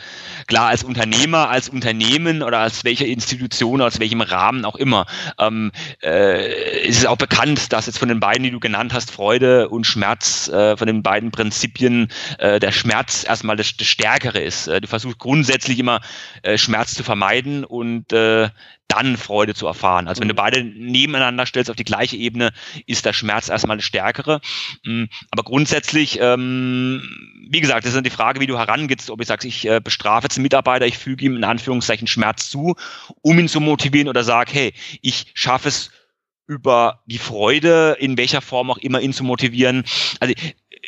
klar 0.47 0.69
als 0.69 0.83
Unternehmer, 0.83 1.51
als 1.51 1.69
Unternehmen 1.69 2.43
oder 2.43 2.59
als 2.59 2.85
welche 2.85 3.07
Institution, 3.07 3.81
aus 3.81 4.01
welchem 4.01 4.21
Rahmen 4.21 4.65
auch 4.65 4.77
immer. 4.77 5.07
Ähm, 5.39 5.71
äh, 6.03 6.87
ist 6.87 6.99
es 6.99 7.07
auch 7.07 7.17
bekannt, 7.17 7.73
dass 7.73 7.87
jetzt 7.87 7.99
von 7.99 8.09
den 8.09 8.21
beiden, 8.21 8.43
die 8.43 8.51
du 8.51 8.61
genannt 8.61 8.93
hast, 8.93 9.13
Freude 9.13 9.69
und 9.69 9.87
Schmerz, 9.87 10.49
äh, 10.49 10.77
von 10.77 10.87
den 10.87 11.03
beiden 11.03 11.31
Prinzipien 11.31 12.09
äh, 12.39 12.61
der 12.61 12.73
Schmerz 12.73 13.25
erstmal 13.25 13.57
das, 13.57 13.77
das 13.77 13.87
Stärkere 13.87 14.41
ist. 14.41 14.69
Äh, 14.69 14.81
du 14.81 14.89
versuchst 14.89 15.19
grundsätzlich 15.19 15.79
immer 15.79 16.01
äh, 16.43 16.59
Schmerz 16.59 16.95
zu 16.95 17.03
vermeiden 17.03 17.65
und 17.65 18.13
äh, 18.13 18.51
dann 18.93 19.17
Freude 19.17 19.55
zu 19.55 19.67
erfahren. 19.67 20.07
Also 20.07 20.21
wenn 20.21 20.29
du 20.29 20.35
mhm. 20.35 20.37
beide 20.37 20.65
nebeneinander 20.65 21.47
stellst 21.47 21.71
auf 21.71 21.77
die 21.77 21.85
gleiche 21.85 22.17
Ebene, 22.17 22.53
ist 22.87 23.07
der 23.07 23.15
Schmerz 23.15 23.49
erstmal 23.49 23.79
das 23.79 23.87
Stärkere. 23.87 24.41
Mm, 24.85 25.05
aber 25.31 25.43
grundsätzlich, 25.45 26.19
ähm, 26.21 27.03
wie 27.49 27.61
gesagt, 27.61 27.87
das 27.87 27.95
ist 27.95 28.05
die 28.05 28.11
Frage, 28.11 28.41
wie 28.41 28.47
du 28.47 28.59
herangehst, 28.59 29.09
ob 29.09 29.21
ich 29.23 29.29
sage, 29.29 29.49
ich 29.49 29.67
äh, 29.67 29.81
bestrafe 29.83 30.27
jetzt 30.27 30.37
einen 30.37 30.43
Mitarbeiter, 30.43 30.87
ich 30.87 30.99
füge 30.99 31.25
ihm 31.25 31.37
in 31.37 31.45
Anführungszeichen 31.45 32.07
Schmerz 32.07 32.51
zu, 32.51 32.75
um 33.23 33.39
ihn 33.39 33.49
zu 33.49 33.61
motivieren 33.61 34.09
oder 34.09 34.25
sage, 34.25 34.53
hey, 34.53 34.75
ich 35.01 35.27
schaffe 35.35 35.69
es 35.69 35.91
über 36.47 37.01
die 37.07 37.19
Freude, 37.19 37.97
in 37.99 38.19
welcher 38.19 38.43
Form 38.43 38.71
auch 38.71 38.79
immer, 38.79 39.01
ihn 39.01 39.15
zu 39.15 39.25
motivieren. 39.25 39.85
Also 40.21 40.35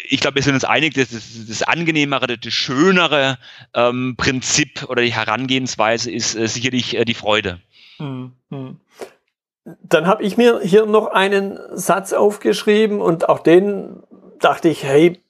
ich 0.08 0.20
glaube, 0.20 0.36
wir 0.36 0.42
sind 0.42 0.54
uns 0.54 0.64
einig, 0.64 0.94
dass 0.94 1.10
das, 1.10 1.46
das 1.46 1.62
angenehmere, 1.62 2.36
das 2.36 2.52
schönere 2.52 3.38
ähm, 3.74 4.14
Prinzip 4.16 4.84
oder 4.88 5.02
die 5.02 5.14
Herangehensweise 5.14 6.10
ist 6.10 6.34
äh, 6.34 6.48
sicherlich 6.48 6.96
äh, 6.96 7.04
die 7.04 7.14
Freude. 7.14 7.60
Hm, 7.98 8.32
hm. 8.50 8.80
Dann 9.64 10.06
habe 10.06 10.22
ich 10.22 10.36
mir 10.36 10.60
hier 10.60 10.86
noch 10.86 11.06
einen 11.06 11.58
Satz 11.72 12.12
aufgeschrieben 12.12 13.00
und 13.00 13.28
auch 13.28 13.38
den 13.38 14.02
dachte 14.38 14.68
ich, 14.68 14.84
hey, 14.84 15.22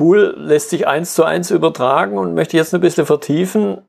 cool, 0.00 0.34
lässt 0.36 0.70
sich 0.70 0.88
eins 0.88 1.14
zu 1.14 1.24
eins 1.24 1.50
übertragen 1.50 2.16
und 2.18 2.34
möchte 2.34 2.56
jetzt 2.56 2.74
ein 2.74 2.80
bisschen 2.80 3.06
vertiefen. 3.06 3.82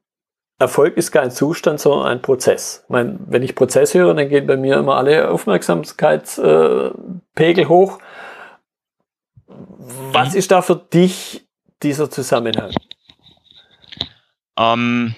Erfolg 0.60 0.96
ist 0.98 1.12
kein 1.12 1.32
Zustand, 1.32 1.80
sondern 1.80 2.06
ein 2.08 2.22
Prozess. 2.22 2.84
Ich 2.84 2.89
meine, 2.89 3.18
wenn 3.28 3.42
ich 3.42 3.56
Prozess 3.56 3.96
höre, 3.96 4.13
dann 4.13 4.30
gehen 4.30 4.46
bei 4.46 4.58
mir 4.58 4.78
immer 4.78 4.96
alle 4.96 5.32
Aufmerksamkeitspegel 5.32 7.68
hoch. 7.68 7.98
Was 9.48 10.34
mhm. 10.34 10.38
ist 10.38 10.52
da 10.52 10.62
für 10.62 10.76
dich 10.76 11.48
dieser 11.82 12.12
Zusammenhang? 12.12 12.72
Ähm, 14.58 15.16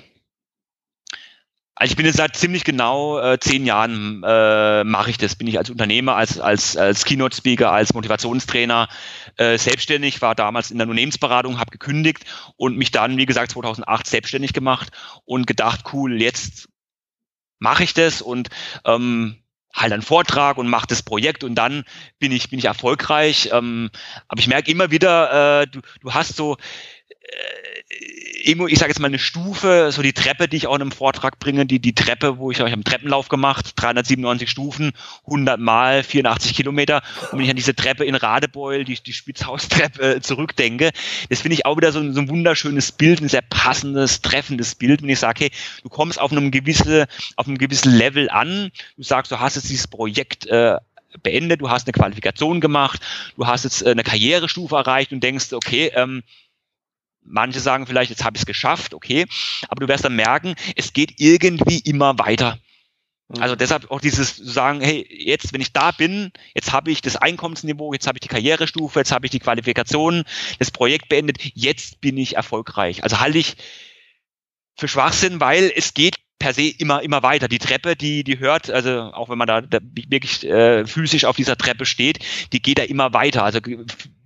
also 1.78 1.92
ich 1.92 1.98
bin 1.98 2.06
jetzt 2.06 2.16
seit 2.16 2.38
ziemlich 2.38 2.64
genau 2.64 3.20
äh, 3.20 3.38
zehn 3.38 3.66
Jahren 3.66 4.24
äh, 4.26 4.86
mache 4.86 5.10
ich 5.10 5.18
das. 5.18 5.36
Bin 5.36 5.48
ich 5.48 5.58
als 5.58 5.70
Unternehmer, 5.70 6.16
als 6.16 6.40
als 6.40 6.78
als 6.78 7.04
Keynote 7.04 7.36
Speaker, 7.36 7.72
als 7.72 7.94
Motivationstrainer 7.94 8.88
äh, 9.36 9.58
selbstständig. 9.58 10.22
War 10.22 10.36
damals 10.36 10.72
in 10.72 10.78
der 10.78 10.88
Unternehmensberatung, 10.88 11.60
habe 11.60 11.72
gekündigt 11.72 12.24
und 12.56 12.78
mich 12.78 12.92
dann, 12.92 13.18
wie 13.18 13.26
gesagt, 13.26 13.52
2008 13.52 14.08
selbstständig 14.08 14.54
gemacht 14.54 14.90
und 15.26 15.48
gedacht, 15.48 15.82
cool, 15.92 16.22
jetzt 16.22 16.70
mache 17.60 17.84
ich 17.84 17.94
das 17.94 18.22
und 18.22 18.48
ähm, 18.86 19.44
halt 19.74 19.92
einen 19.92 20.02
Vortrag 20.02 20.58
und 20.58 20.70
mache 20.70 20.88
das 20.88 21.04
Projekt 21.04 21.44
und 21.44 21.56
dann 21.56 21.84
bin 22.20 22.32
ich 22.32 22.50
bin 22.50 22.60
ich 22.60 22.66
erfolgreich. 22.66 23.50
Ähm, 23.52 23.90
aber 24.30 24.40
ich 24.40 24.48
merke 24.48 24.72
immer 24.72 24.92
wieder, 24.92 25.64
äh, 25.64 25.68
du 25.68 25.82
du 26.00 26.14
hast 26.14 26.38
so 26.38 26.56
äh, 27.10 27.75
ich 28.46 28.78
sage 28.78 28.92
jetzt 28.92 29.00
mal 29.00 29.08
eine 29.08 29.18
Stufe, 29.18 29.90
so 29.92 30.02
die 30.04 30.14
Treppe, 30.14 30.48
die 30.48 30.58
ich 30.58 30.68
auch 30.68 30.76
in 30.76 30.82
einem 30.82 30.92
Vortrag 30.92 31.40
bringe, 31.40 31.66
die, 31.66 31.80
die 31.80 31.96
Treppe, 31.96 32.38
wo 32.38 32.52
ich 32.52 32.62
euch 32.62 32.74
am 32.74 32.84
Treppenlauf 32.84 33.28
gemacht, 33.28 33.74
397 33.76 34.50
Stufen, 34.50 34.92
100 35.26 35.60
mal 35.60 36.04
84 36.04 36.56
Kilometer. 36.56 37.02
Und 37.32 37.40
wenn 37.40 37.46
ich 37.46 37.50
an 37.50 37.56
diese 37.56 37.76
Treppe 37.76 38.06
in 38.06 38.14
Radebeul, 38.14 38.84
die, 38.84 39.02
die 39.02 39.14
Spitzhaustreppe 39.14 40.20
zurückdenke, 40.22 40.92
das 41.30 41.42
finde 41.42 41.56
ich 41.56 41.66
auch 41.66 41.78
wieder 41.78 41.92
so 41.92 42.00
ein, 42.00 42.14
so 42.14 42.22
ein 42.22 42.30
wunderschönes 42.30 42.92
Bild, 42.92 43.22
ein 43.22 43.30
sehr 43.30 43.42
passendes, 43.42 44.22
treffendes 44.22 44.76
Bild, 44.76 45.02
wenn 45.02 45.10
ich 45.10 45.20
sage, 45.20 45.46
hey, 45.46 45.52
du 45.82 45.90
kommst 45.90 46.20
auf 46.20 46.32
einem 46.32 46.52
gewissen, 46.52 47.06
auf 47.38 47.48
einem 47.48 47.58
gewissen 47.58 47.92
Level 47.92 48.30
an, 48.30 48.72
du 48.96 49.04
sagst, 49.04 49.32
du 49.32 49.40
hast 49.40 49.56
jetzt 49.56 49.70
dieses 49.70 49.88
Projekt 49.88 50.46
äh, 50.48 50.78
beendet, 51.24 51.62
du 51.62 51.70
hast 51.70 51.88
eine 51.88 51.94
Qualifikation 51.94 52.62
gemacht, 52.62 53.02
du 53.38 53.48
hast 53.48 53.64
jetzt 53.64 53.82
äh, 53.82 53.90
eine 53.90 54.04
Karrierestufe 54.04 54.76
erreicht 54.76 55.12
und 55.12 55.22
denkst, 55.24 55.54
okay, 55.54 55.92
ähm, 55.96 56.24
Manche 57.26 57.60
sagen 57.60 57.88
vielleicht, 57.88 58.12
jetzt 58.12 58.24
habe 58.24 58.38
ich 58.38 58.44
es 58.44 58.46
geschafft, 58.46 58.94
okay, 58.94 59.26
aber 59.68 59.86
du 59.86 59.92
wirst 59.92 60.06
dann 60.06 60.16
merken, 60.16 60.56
es 60.76 60.94
geht 60.94 61.20
irgendwie 61.20 61.80
immer 61.80 62.18
weiter. 62.20 62.60
Mhm. 63.28 63.42
Also 63.42 63.56
deshalb 63.56 63.90
auch 63.92 64.02
dieses 64.02 64.36
sagen, 64.36 64.82
hey, 64.82 65.06
jetzt, 65.10 65.54
wenn 65.54 65.62
ich 65.62 65.74
da 65.74 65.92
bin, 65.92 66.32
jetzt 66.54 66.72
habe 66.72 66.92
ich 66.92 67.02
das 67.02 67.16
Einkommensniveau, 67.16 67.94
jetzt 67.94 68.08
habe 68.08 68.18
ich 68.18 68.22
die 68.22 68.28
Karrierestufe, 68.28 69.00
jetzt 69.00 69.12
habe 69.12 69.26
ich 69.26 69.32
die 69.32 69.40
Qualifikation, 69.40 70.24
das 70.60 70.72
Projekt 70.72 71.10
beendet, 71.10 71.38
jetzt 71.56 72.02
bin 72.02 72.18
ich 72.18 72.36
erfolgreich. 72.36 73.04
Also 73.04 73.20
halte 73.20 73.38
ich 73.38 73.56
für 74.78 74.88
Schwachsinn, 74.88 75.40
weil 75.40 75.72
es 75.76 75.94
geht 75.94 76.18
per 76.40 76.54
se 76.54 76.68
immer, 76.68 77.02
immer 77.02 77.24
weiter. 77.24 77.48
Die 77.48 77.60
Treppe, 77.60 77.96
die, 77.96 78.24
die 78.24 78.40
hört, 78.40 78.70
also 78.70 79.12
auch 79.14 79.30
wenn 79.30 79.38
man 79.38 79.48
da, 79.48 79.62
da 79.62 79.80
wirklich 79.82 80.46
äh, 80.46 80.86
physisch 80.86 81.26
auf 81.26 81.36
dieser 81.36 81.58
Treppe 81.58 81.86
steht, 81.86 82.20
die 82.52 82.62
geht 82.62 82.78
da 82.78 82.84
immer 82.84 83.14
weiter. 83.14 83.44
Also 83.44 83.60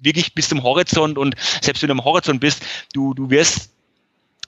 wirklich 0.01 0.33
bis 0.33 0.49
zum 0.49 0.63
Horizont 0.63 1.17
und 1.17 1.35
selbst 1.61 1.81
wenn 1.81 1.87
du 1.87 1.93
am 1.93 2.03
Horizont 2.03 2.39
bist, 2.39 2.63
du, 2.93 3.13
du 3.13 3.29
wirst 3.29 3.71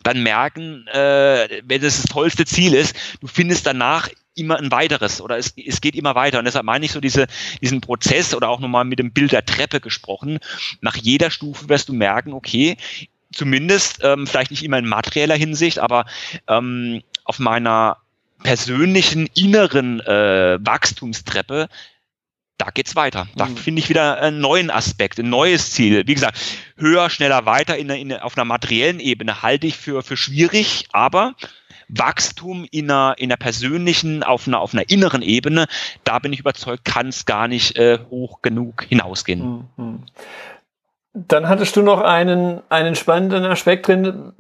dann 0.04 0.24
merken, 0.24 0.88
äh, 0.88 1.62
wenn 1.64 1.82
das 1.82 2.02
das 2.02 2.12
tollste 2.12 2.46
Ziel 2.46 2.74
ist, 2.74 2.96
du 3.22 3.28
findest 3.28 3.68
danach 3.68 4.10
immer 4.36 4.58
ein 4.58 4.72
weiteres 4.72 5.22
oder 5.22 5.38
es, 5.38 5.54
es 5.56 5.82
geht 5.82 5.96
immer 5.96 6.16
weiter. 6.16 6.40
Und 6.40 6.46
deshalb 6.46 6.66
meine 6.66 6.86
ich 6.86 6.92
so 6.92 7.00
diese, 7.00 7.28
diesen 7.62 7.82
Prozess 7.82 8.34
oder 8.34 8.50
auch 8.50 8.60
nochmal 8.60 8.86
mit 8.86 9.00
dem 9.00 9.12
Bild 9.12 9.34
der 9.34 9.46
Treppe 9.46 9.80
gesprochen. 9.80 10.40
Nach 10.82 10.96
jeder 10.96 11.30
Stufe 11.30 11.70
wirst 11.70 11.90
du 11.90 11.94
merken, 11.94 12.34
okay, 12.34 12.78
zumindest, 13.34 14.00
ähm, 14.04 14.28
vielleicht 14.28 14.52
nicht 14.52 14.64
immer 14.64 14.78
in 14.78 14.88
materieller 14.88 15.36
Hinsicht, 15.36 15.80
aber 15.80 16.06
ähm, 16.48 17.02
auf 17.24 17.40
meiner 17.40 17.98
persönlichen 18.44 19.28
inneren 19.36 20.00
äh, 20.02 20.58
Wachstumstreppe, 20.62 21.68
da 22.58 22.70
geht's 22.70 22.96
weiter. 22.96 23.28
Da 23.36 23.46
mhm. 23.46 23.58
finde 23.58 23.80
ich 23.80 23.90
wieder 23.90 24.22
einen 24.22 24.40
neuen 24.40 24.70
Aspekt, 24.70 25.20
ein 25.20 25.30
neues 25.30 25.72
Ziel. 25.72 26.06
Wie 26.06 26.14
gesagt, 26.14 26.40
höher, 26.78 27.10
schneller, 27.10 27.46
weiter 27.46 27.78
in, 27.78 27.90
in, 27.90 28.14
auf 28.14 28.38
einer 28.38 28.46
materiellen 28.46 29.00
Ebene 29.00 29.42
halte 29.42 29.68
ich 29.68 29.78
für, 29.78 30.04
für 30.04 30.16
schwierig, 30.16 30.88
aber 30.92 31.34
Wachstum 31.88 32.68
in 32.70 32.90
einer, 32.90 33.16
in 33.18 33.32
einer 33.32 33.38
persönlichen, 33.38 34.24
auf 34.24 34.48
einer, 34.48 34.60
auf 34.60 34.74
einer 34.74 34.90
inneren 34.90 35.24
Ebene, 35.24 35.66
da 36.04 36.20
bin 36.20 36.34
ich 36.34 36.40
überzeugt, 36.40 36.86
kann 36.86 37.08
es 37.08 37.26
gar 37.26 37.48
nicht 37.48 37.78
äh, 37.78 38.00
hoch 38.10 38.42
genug 38.42 38.86
hinausgehen. 38.88 39.68
Mhm. 39.78 40.04
Dann 41.14 41.50
hattest 41.50 41.76
du 41.76 41.82
noch 41.82 42.02
einen, 42.02 42.62
einen 42.70 42.96
spannenden 42.96 43.44
Aspekt 43.44 43.88
drin, 43.88 44.34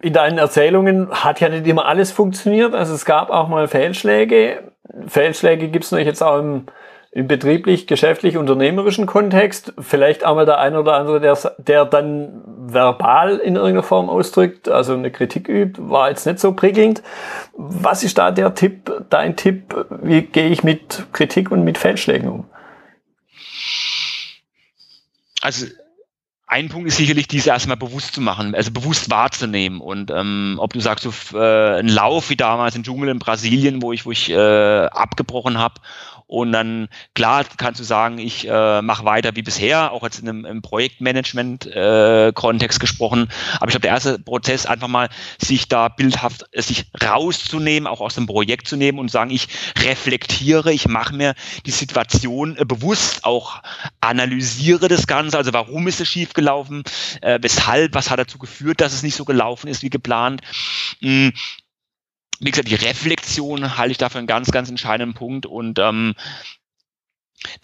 in 0.00 0.12
deinen 0.12 0.38
Erzählungen 0.38 1.10
hat 1.10 1.40
ja 1.40 1.48
nicht 1.48 1.66
immer 1.66 1.86
alles 1.86 2.12
funktioniert. 2.12 2.74
Also 2.74 2.94
es 2.94 3.04
gab 3.04 3.30
auch 3.30 3.48
mal 3.48 3.68
Fehlschläge. 3.68 4.72
Fehlschläge 5.06 5.68
gibt 5.68 5.84
es 5.84 5.90
natürlich 5.90 6.08
jetzt 6.08 6.22
auch 6.22 6.38
im, 6.38 6.66
im 7.12 7.28
betrieblich, 7.28 7.86
geschäftlich, 7.86 8.36
unternehmerischen 8.36 9.06
Kontext. 9.06 9.72
Vielleicht 9.78 10.24
auch 10.24 10.34
mal 10.34 10.46
der 10.46 10.58
eine 10.58 10.80
oder 10.80 10.94
andere, 10.94 11.20
der, 11.20 11.38
der 11.58 11.84
dann 11.84 12.42
verbal 12.46 13.36
in 13.36 13.56
irgendeiner 13.56 13.82
Form 13.82 14.08
ausdrückt, 14.10 14.68
also 14.68 14.94
eine 14.94 15.10
Kritik 15.10 15.48
übt, 15.48 15.80
war 15.88 16.10
jetzt 16.10 16.26
nicht 16.26 16.40
so 16.40 16.52
prickelnd. 16.52 17.02
Was 17.54 18.04
ist 18.04 18.18
da 18.18 18.30
der 18.30 18.54
Tipp, 18.54 18.92
dein 19.08 19.36
Tipp? 19.36 19.86
Wie 20.02 20.22
gehe 20.22 20.48
ich 20.48 20.64
mit 20.64 21.06
Kritik 21.12 21.50
und 21.50 21.64
mit 21.64 21.78
Fehlschlägen 21.78 22.28
um? 22.28 22.44
Also 25.40 25.66
ein 26.48 26.68
Punkt 26.68 26.86
ist 26.86 26.96
sicherlich, 26.96 27.26
diese 27.26 27.50
erstmal 27.50 27.76
bewusst 27.76 28.14
zu 28.14 28.20
machen, 28.20 28.54
also 28.54 28.70
bewusst 28.70 29.10
wahrzunehmen. 29.10 29.80
Und 29.80 30.12
ähm, 30.12 30.56
ob 30.58 30.72
du 30.72 30.80
sagst, 30.80 31.04
so, 31.04 31.38
äh, 31.38 31.80
ein 31.80 31.88
Lauf 31.88 32.30
wie 32.30 32.36
damals 32.36 32.76
im 32.76 32.84
Dschungel 32.84 33.08
in 33.08 33.18
Brasilien, 33.18 33.82
wo 33.82 33.92
ich, 33.92 34.06
wo 34.06 34.12
ich 34.12 34.30
äh, 34.30 34.86
abgebrochen 34.86 35.58
habe, 35.58 35.74
Und 36.28 36.50
dann, 36.50 36.88
klar, 37.14 37.44
kannst 37.56 37.78
du 37.78 37.84
sagen, 37.84 38.18
ich 38.18 38.48
äh, 38.48 38.82
mache 38.82 39.04
weiter 39.04 39.36
wie 39.36 39.42
bisher, 39.42 39.92
auch 39.92 40.02
jetzt 40.02 40.18
in 40.18 40.28
einem, 40.28 40.44
im 40.44 40.60
Projektmanagement-Kontext 40.60 42.78
äh, 42.78 42.80
gesprochen. 42.80 43.28
Aber 43.56 43.68
ich 43.68 43.72
glaube, 43.72 43.82
der 43.82 43.92
erste 43.92 44.18
Prozess 44.18 44.66
einfach 44.66 44.88
mal, 44.88 45.08
sich 45.38 45.68
da 45.68 45.86
bildhaft, 45.88 46.46
äh, 46.50 46.62
sich 46.62 46.86
rauszunehmen, 47.00 47.86
auch 47.86 48.00
aus 48.00 48.16
dem 48.16 48.26
Projekt 48.26 48.66
zu 48.66 48.76
nehmen 48.76 48.98
und 48.98 49.08
sagen, 49.08 49.30
ich 49.30 49.46
reflektiere, 49.78 50.72
ich 50.72 50.88
mache 50.88 51.14
mir 51.14 51.36
die 51.64 51.70
Situation 51.70 52.56
äh, 52.56 52.64
bewusst, 52.64 53.24
auch 53.24 53.62
analysiere 54.00 54.88
das 54.88 55.06
Ganze, 55.06 55.38
also 55.38 55.52
warum 55.52 55.86
ist 55.86 56.00
es 56.00 56.08
schiefgelaufen, 56.08 56.82
äh, 57.20 57.38
weshalb, 57.40 57.94
was 57.94 58.10
hat 58.10 58.18
dazu 58.18 58.38
geführt, 58.38 58.80
dass 58.80 58.92
es 58.92 59.04
nicht 59.04 59.14
so 59.14 59.24
gelaufen 59.24 59.68
ist 59.68 59.82
wie 59.82 59.90
geplant. 59.90 60.40
Mhm 61.00 61.34
wie 62.40 62.50
gesagt, 62.50 62.70
die 62.70 62.74
Reflexion 62.74 63.78
halte 63.78 63.92
ich 63.92 63.98
dafür 63.98 64.18
einen 64.18 64.26
ganz, 64.26 64.50
ganz 64.50 64.68
entscheidenden 64.68 65.14
Punkt 65.14 65.46
und 65.46 65.78
ähm, 65.78 66.14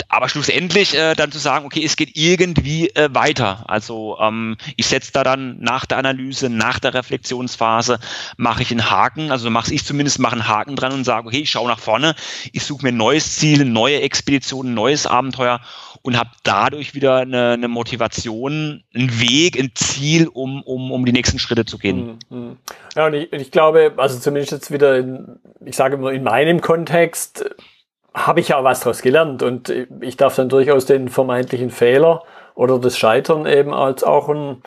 aber 0.08 0.28
schlussendlich 0.28 0.94
äh, 0.94 1.14
dann 1.14 1.32
zu 1.32 1.38
sagen, 1.38 1.64
okay, 1.64 1.85
es 1.85 1.96
geht 1.96 2.16
irgendwie 2.16 2.90
äh, 2.90 3.08
weiter. 3.12 3.64
Also 3.68 4.18
ähm, 4.20 4.56
ich 4.76 4.87
setze 4.87 5.12
da 5.12 5.24
dann 5.24 5.58
nach 5.61 5.87
der 5.87 5.98
Analyse, 5.98 6.50
nach 6.50 6.78
der 6.78 6.94
Reflexionsphase, 6.94 7.98
mache 8.37 8.62
ich 8.62 8.70
einen 8.70 8.90
Haken, 8.90 9.30
also 9.30 9.50
mache 9.50 9.72
ich 9.72 9.85
zumindest, 9.85 10.18
mache 10.18 10.35
einen 10.35 10.48
Haken 10.48 10.76
dran 10.76 10.92
und 10.92 11.04
sage, 11.04 11.26
okay, 11.26 11.40
ich 11.40 11.50
schaue 11.50 11.68
nach 11.68 11.78
vorne, 11.78 12.14
ich 12.52 12.64
suche 12.64 12.85
mir 12.85 12.90
ein 12.90 12.96
neues 12.96 13.37
Ziel, 13.37 13.64
neue 13.64 14.00
Expedition, 14.02 14.74
neues 14.74 15.06
Abenteuer 15.06 15.61
und 16.03 16.19
habe 16.19 16.31
dadurch 16.43 16.95
wieder 16.95 17.19
eine, 17.19 17.53
eine 17.53 17.69
Motivation, 17.69 18.83
einen 18.95 19.21
Weg, 19.21 19.59
ein 19.59 19.71
Ziel, 19.75 20.29
um, 20.29 20.62
um, 20.62 20.91
um 20.91 21.05
die 21.05 21.12
nächsten 21.12 21.38
Schritte 21.38 21.65
zu 21.65 21.79
gehen. 21.79 22.19
Mhm, 22.29 22.37
mhm. 22.37 22.57
Ja, 22.97 23.07
und 23.07 23.15
ich, 23.15 23.33
ich 23.33 23.51
glaube, 23.51 23.95
also 23.97 24.19
zumindest 24.19 24.53
jetzt 24.53 24.71
wieder, 24.73 24.99
in, 24.99 25.38
ich 25.65 25.77
sage 25.77 25.95
immer 25.95 26.12
in 26.12 26.25
meinem 26.25 26.61
Kontext, 26.61 27.45
habe 28.15 28.41
ich 28.41 28.49
ja 28.49 28.62
was 28.62 28.81
daraus 28.81 29.01
gelernt 29.01 29.43
und 29.43 29.73
ich 30.01 30.17
darf 30.17 30.37
dann 30.37 30.49
durchaus 30.49 30.85
den 30.85 31.09
vermeintlichen 31.09 31.71
Fehler 31.71 32.25
oder 32.55 32.79
das 32.79 32.99
Scheitern 32.99 33.47
eben 33.47 33.73
als 33.73 34.05
auch 34.05 34.29
ein, 34.29 34.62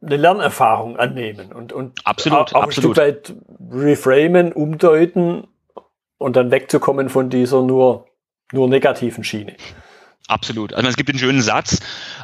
eine 0.00 0.16
Lernerfahrung 0.16 0.96
annehmen 0.96 1.52
und, 1.52 1.72
und 1.72 2.00
absolut, 2.06 2.54
auch 2.54 2.62
absolut. 2.62 2.68
ein 2.68 2.72
Stück 2.72 2.96
weit 2.96 3.34
reframen, 3.70 4.52
umdeuten 4.52 5.46
und 6.16 6.36
dann 6.36 6.50
wegzukommen 6.50 7.10
von 7.10 7.28
dieser 7.28 7.62
nur, 7.62 8.06
nur 8.52 8.68
negativen 8.68 9.24
Schiene. 9.24 9.54
Absolut. 10.28 10.74
Also 10.74 10.88
es 10.88 10.96
gibt 10.96 11.08
einen 11.08 11.18
schönen 11.18 11.40
Satz, 11.40 11.80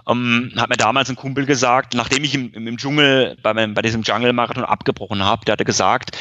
ähm, 0.07 0.53
hat 0.57 0.69
mir 0.69 0.77
damals 0.77 1.09
ein 1.09 1.17
Kumpel 1.17 1.47
gesagt, 1.47 1.95
nachdem 1.95 2.23
ich 2.23 2.35
im, 2.35 2.53
im 2.53 2.77
Dschungel, 2.77 3.37
bei, 3.43 3.55
meinem, 3.55 3.73
bei 3.73 3.81
diesem 3.81 4.03
Jungle-Marathon 4.03 4.65
abgebrochen 4.65 5.25
habe, 5.25 5.45
der 5.47 5.53
hatte 5.53 5.65
gesagt, 5.65 6.17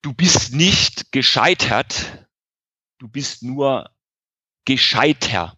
du 0.00 0.14
bist 0.14 0.54
nicht 0.54 1.12
gescheitert, 1.12 2.26
du 2.98 3.06
bist 3.06 3.42
nur 3.42 3.90
gescheiter. 4.64 5.56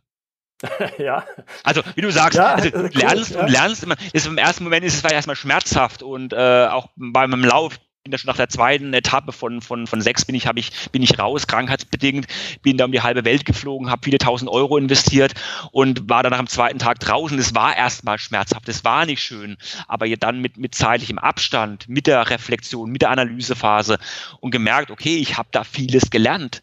ja. 0.99 1.25
Also, 1.63 1.83
wie 1.95 2.01
du 2.01 2.11
sagst, 2.11 2.39
ja, 2.39 2.55
also, 2.55 2.71
du 2.89 2.99
lernst, 2.99 3.35
cool, 3.35 3.47
du 3.47 3.53
lernst 3.53 3.85
immer, 3.85 3.97
ist 4.13 4.27
im 4.27 4.39
ersten 4.39 4.65
Moment 4.65 4.85
ist 4.85 5.05
es 5.05 5.11
erstmal 5.11 5.37
schmerzhaft 5.37 6.03
und 6.03 6.33
äh, 6.33 6.67
auch 6.67 6.89
bei 6.97 7.27
meinem 7.29 7.45
Lauf 7.45 7.79
bin 8.05 8.11
da 8.11 8.19
schon 8.19 8.29
nach 8.29 8.37
der 8.37 8.49
zweiten 8.49 8.93
Etappe 8.95 9.31
von, 9.31 9.61
von, 9.61 9.87
von 9.87 10.01
sechs 10.01 10.25
bin 10.25 10.35
ich, 10.35 10.49
habe 10.49 10.59
ich, 10.59 10.91
bin 10.91 11.05
ich 11.05 11.21
raus, 11.21 11.47
krankheitsbedingt, 11.47 12.27
bin 12.61 12.77
da 12.77 12.87
um 12.87 12.93
die 12.93 13.01
halbe 13.01 13.25
Welt 13.25 13.45
geflogen, 13.45 13.91
habe 13.91 14.03
viele 14.03 14.19
tausend 14.19 14.51
Euro 14.51 14.77
investiert 14.77 15.35
und 15.71 16.11
war 16.11 16.25
dann 16.25 16.33
dem 16.33 16.49
zweiten 16.49 16.81
Tag 16.81 16.99
draußen. 16.99 17.37
Das 17.37 17.55
war 17.55 17.77
erstmal 17.77 18.19
schmerzhaft, 18.19 18.67
das 18.67 18.85
war 18.85 19.07
nicht 19.07 19.23
schön, 19.23 19.57
aber 19.87 20.09
dann 20.17 20.41
mit, 20.41 20.57
mit 20.57 20.75
zeitlichem 20.75 21.19
Abstand, 21.19 21.89
mit 21.89 22.09
der 22.09 22.29
Reflexion, 22.29 22.91
mit 22.91 23.03
der 23.03 23.11
Analysephase 23.11 23.99
und 24.41 24.51
gemerkt, 24.51 24.91
okay, 24.91 25.19
ich 25.19 25.39
habe 25.39 25.49
da 25.53 25.63
vieles 25.63 26.11
gelernt 26.11 26.61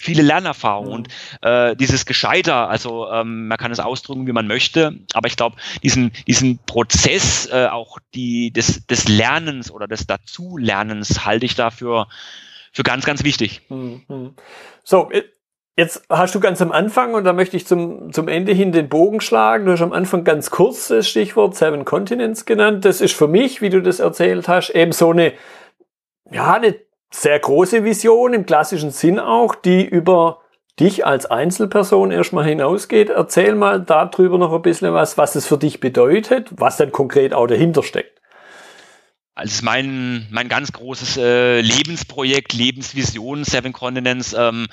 viele 0.00 0.22
Lernerfahrungen 0.22 0.92
und 0.92 1.08
äh, 1.42 1.76
dieses 1.76 2.06
Gescheiter, 2.06 2.70
also 2.70 3.10
ähm, 3.10 3.48
man 3.48 3.58
kann 3.58 3.70
es 3.70 3.80
ausdrücken, 3.80 4.26
wie 4.26 4.32
man 4.32 4.46
möchte, 4.46 4.98
aber 5.12 5.28
ich 5.28 5.36
glaube, 5.36 5.56
diesen, 5.82 6.12
diesen 6.26 6.58
Prozess 6.64 7.46
äh, 7.52 7.66
auch 7.66 7.98
die, 8.14 8.50
des, 8.50 8.86
des 8.86 9.08
Lernens 9.08 9.70
oder 9.70 9.86
des 9.86 10.06
Dazulernens 10.06 11.26
halte 11.26 11.44
ich 11.44 11.54
dafür 11.54 12.08
für 12.72 12.82
ganz, 12.82 13.04
ganz 13.04 13.24
wichtig. 13.24 13.60
Mhm. 13.68 14.34
So, 14.82 15.10
Jetzt 15.76 16.02
hast 16.10 16.34
du 16.34 16.40
ganz 16.40 16.60
am 16.60 16.72
Anfang, 16.72 17.14
und 17.14 17.24
da 17.24 17.32
möchte 17.32 17.56
ich 17.56 17.66
zum, 17.66 18.12
zum 18.12 18.28
Ende 18.28 18.52
hin 18.52 18.70
den 18.70 18.90
Bogen 18.90 19.22
schlagen, 19.22 19.64
du 19.64 19.72
hast 19.72 19.80
am 19.80 19.94
Anfang 19.94 20.24
ganz 20.24 20.50
kurz 20.50 20.88
das 20.88 21.08
Stichwort 21.08 21.54
Seven 21.54 21.86
Continents 21.86 22.44
genannt. 22.44 22.84
Das 22.84 23.00
ist 23.00 23.14
für 23.14 23.28
mich, 23.28 23.62
wie 23.62 23.70
du 23.70 23.80
das 23.80 23.98
erzählt 23.98 24.46
hast, 24.46 24.70
eben 24.70 24.92
so 24.92 25.10
eine, 25.10 25.32
ja, 26.30 26.52
eine 26.52 26.74
sehr 27.10 27.38
große 27.38 27.84
Vision 27.84 28.34
im 28.34 28.46
klassischen 28.46 28.90
Sinn 28.90 29.18
auch, 29.18 29.54
die 29.54 29.84
über 29.84 30.40
dich 30.78 31.04
als 31.04 31.26
Einzelperson 31.26 32.10
erstmal 32.10 32.46
hinausgeht. 32.46 33.10
Erzähl 33.10 33.54
mal 33.54 33.80
darüber 33.80 34.38
noch 34.38 34.52
ein 34.52 34.62
bisschen 34.62 34.94
was, 34.94 35.18
was 35.18 35.34
es 35.34 35.46
für 35.46 35.58
dich 35.58 35.80
bedeutet, 35.80 36.48
was 36.52 36.76
dann 36.76 36.92
konkret 36.92 37.34
auch 37.34 37.46
dahinter 37.46 37.82
steckt. 37.82 38.20
Also 39.34 39.64
mein, 39.64 40.26
mein 40.30 40.48
ganz 40.48 40.72
großes 40.72 41.16
äh, 41.16 41.60
Lebensprojekt, 41.60 42.52
Lebensvision 42.52 43.44
Seven 43.44 43.72
Continents. 43.72 44.34
Ähm, 44.36 44.66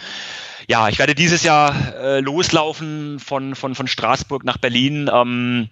ja, 0.68 0.90
ich 0.90 1.00
werde 1.00 1.16
dieses 1.16 1.44
Jahr 1.44 1.74
äh, 1.96 2.20
loslaufen 2.20 3.20
von, 3.20 3.56
von, 3.56 3.76
von 3.76 3.88
Straßburg 3.88 4.44
nach 4.44 4.58
Berlin. 4.58 5.10
Ähm, 5.14 5.70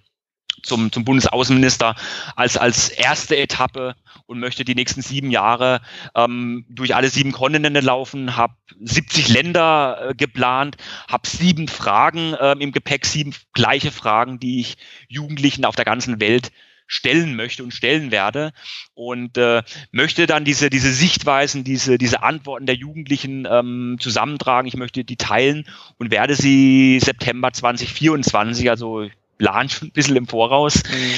zum, 0.65 0.91
zum 0.91 1.06
Bundesaußenminister 1.06 1.95
als, 2.36 2.58
als 2.58 2.89
erste 2.89 3.38
Etappe 3.38 3.95
und 4.25 4.39
möchte 4.39 4.65
die 4.65 4.75
nächsten 4.75 5.01
sieben 5.01 5.32
Jahre 5.32 5.82
ähm, 6.15 6.65
durch 6.69 6.95
alle 6.95 7.10
sieben 7.10 7.32
Kontinente 7.32 7.80
laufen, 7.80 8.36
habe 8.36 8.56
70 8.82 9.30
Länder 9.30 10.10
äh, 10.10 10.15
geplant, 10.15 10.78
habe 11.08 11.28
sieben 11.28 11.67
Fragen 11.67 12.34
äh, 12.34 12.56
im 12.60 12.71
Gepäck, 12.71 13.06
sieben 13.06 13.34
gleiche 13.54 13.91
Fragen, 13.91 14.39
die 14.39 14.60
ich 14.60 14.78
Jugendlichen 15.08 15.65
auf 15.65 15.75
der 15.75 15.86
ganzen 15.86 16.19
Welt 16.19 16.51
stellen 16.88 17.36
möchte 17.36 17.63
und 17.63 17.73
stellen 17.73 18.12
werde 18.12 18.51
und 18.93 19.38
äh, 19.38 19.63
möchte 19.91 20.28
dann 20.28 20.45
diese 20.45 20.69
diese 20.69 20.93
Sichtweisen, 20.93 21.63
diese 21.63 21.97
diese 21.97 22.21
Antworten 22.21 22.67
der 22.67 22.75
Jugendlichen 22.75 23.47
ähm, 23.49 23.97
zusammentragen. 23.99 24.67
Ich 24.67 24.78
möchte 24.78 25.04
die 25.04 25.17
teilen 25.17 25.67
und 25.97 26.12
werde 26.12 26.36
sie 26.36 26.99
September 26.99 27.51
2024, 27.51 28.69
also 28.69 29.10
plan 29.37 29.69
schon 29.69 29.89
ein 29.89 29.91
bisschen 29.91 30.15
im 30.15 30.27
Voraus. 30.27 30.83
Mhm. 30.83 31.13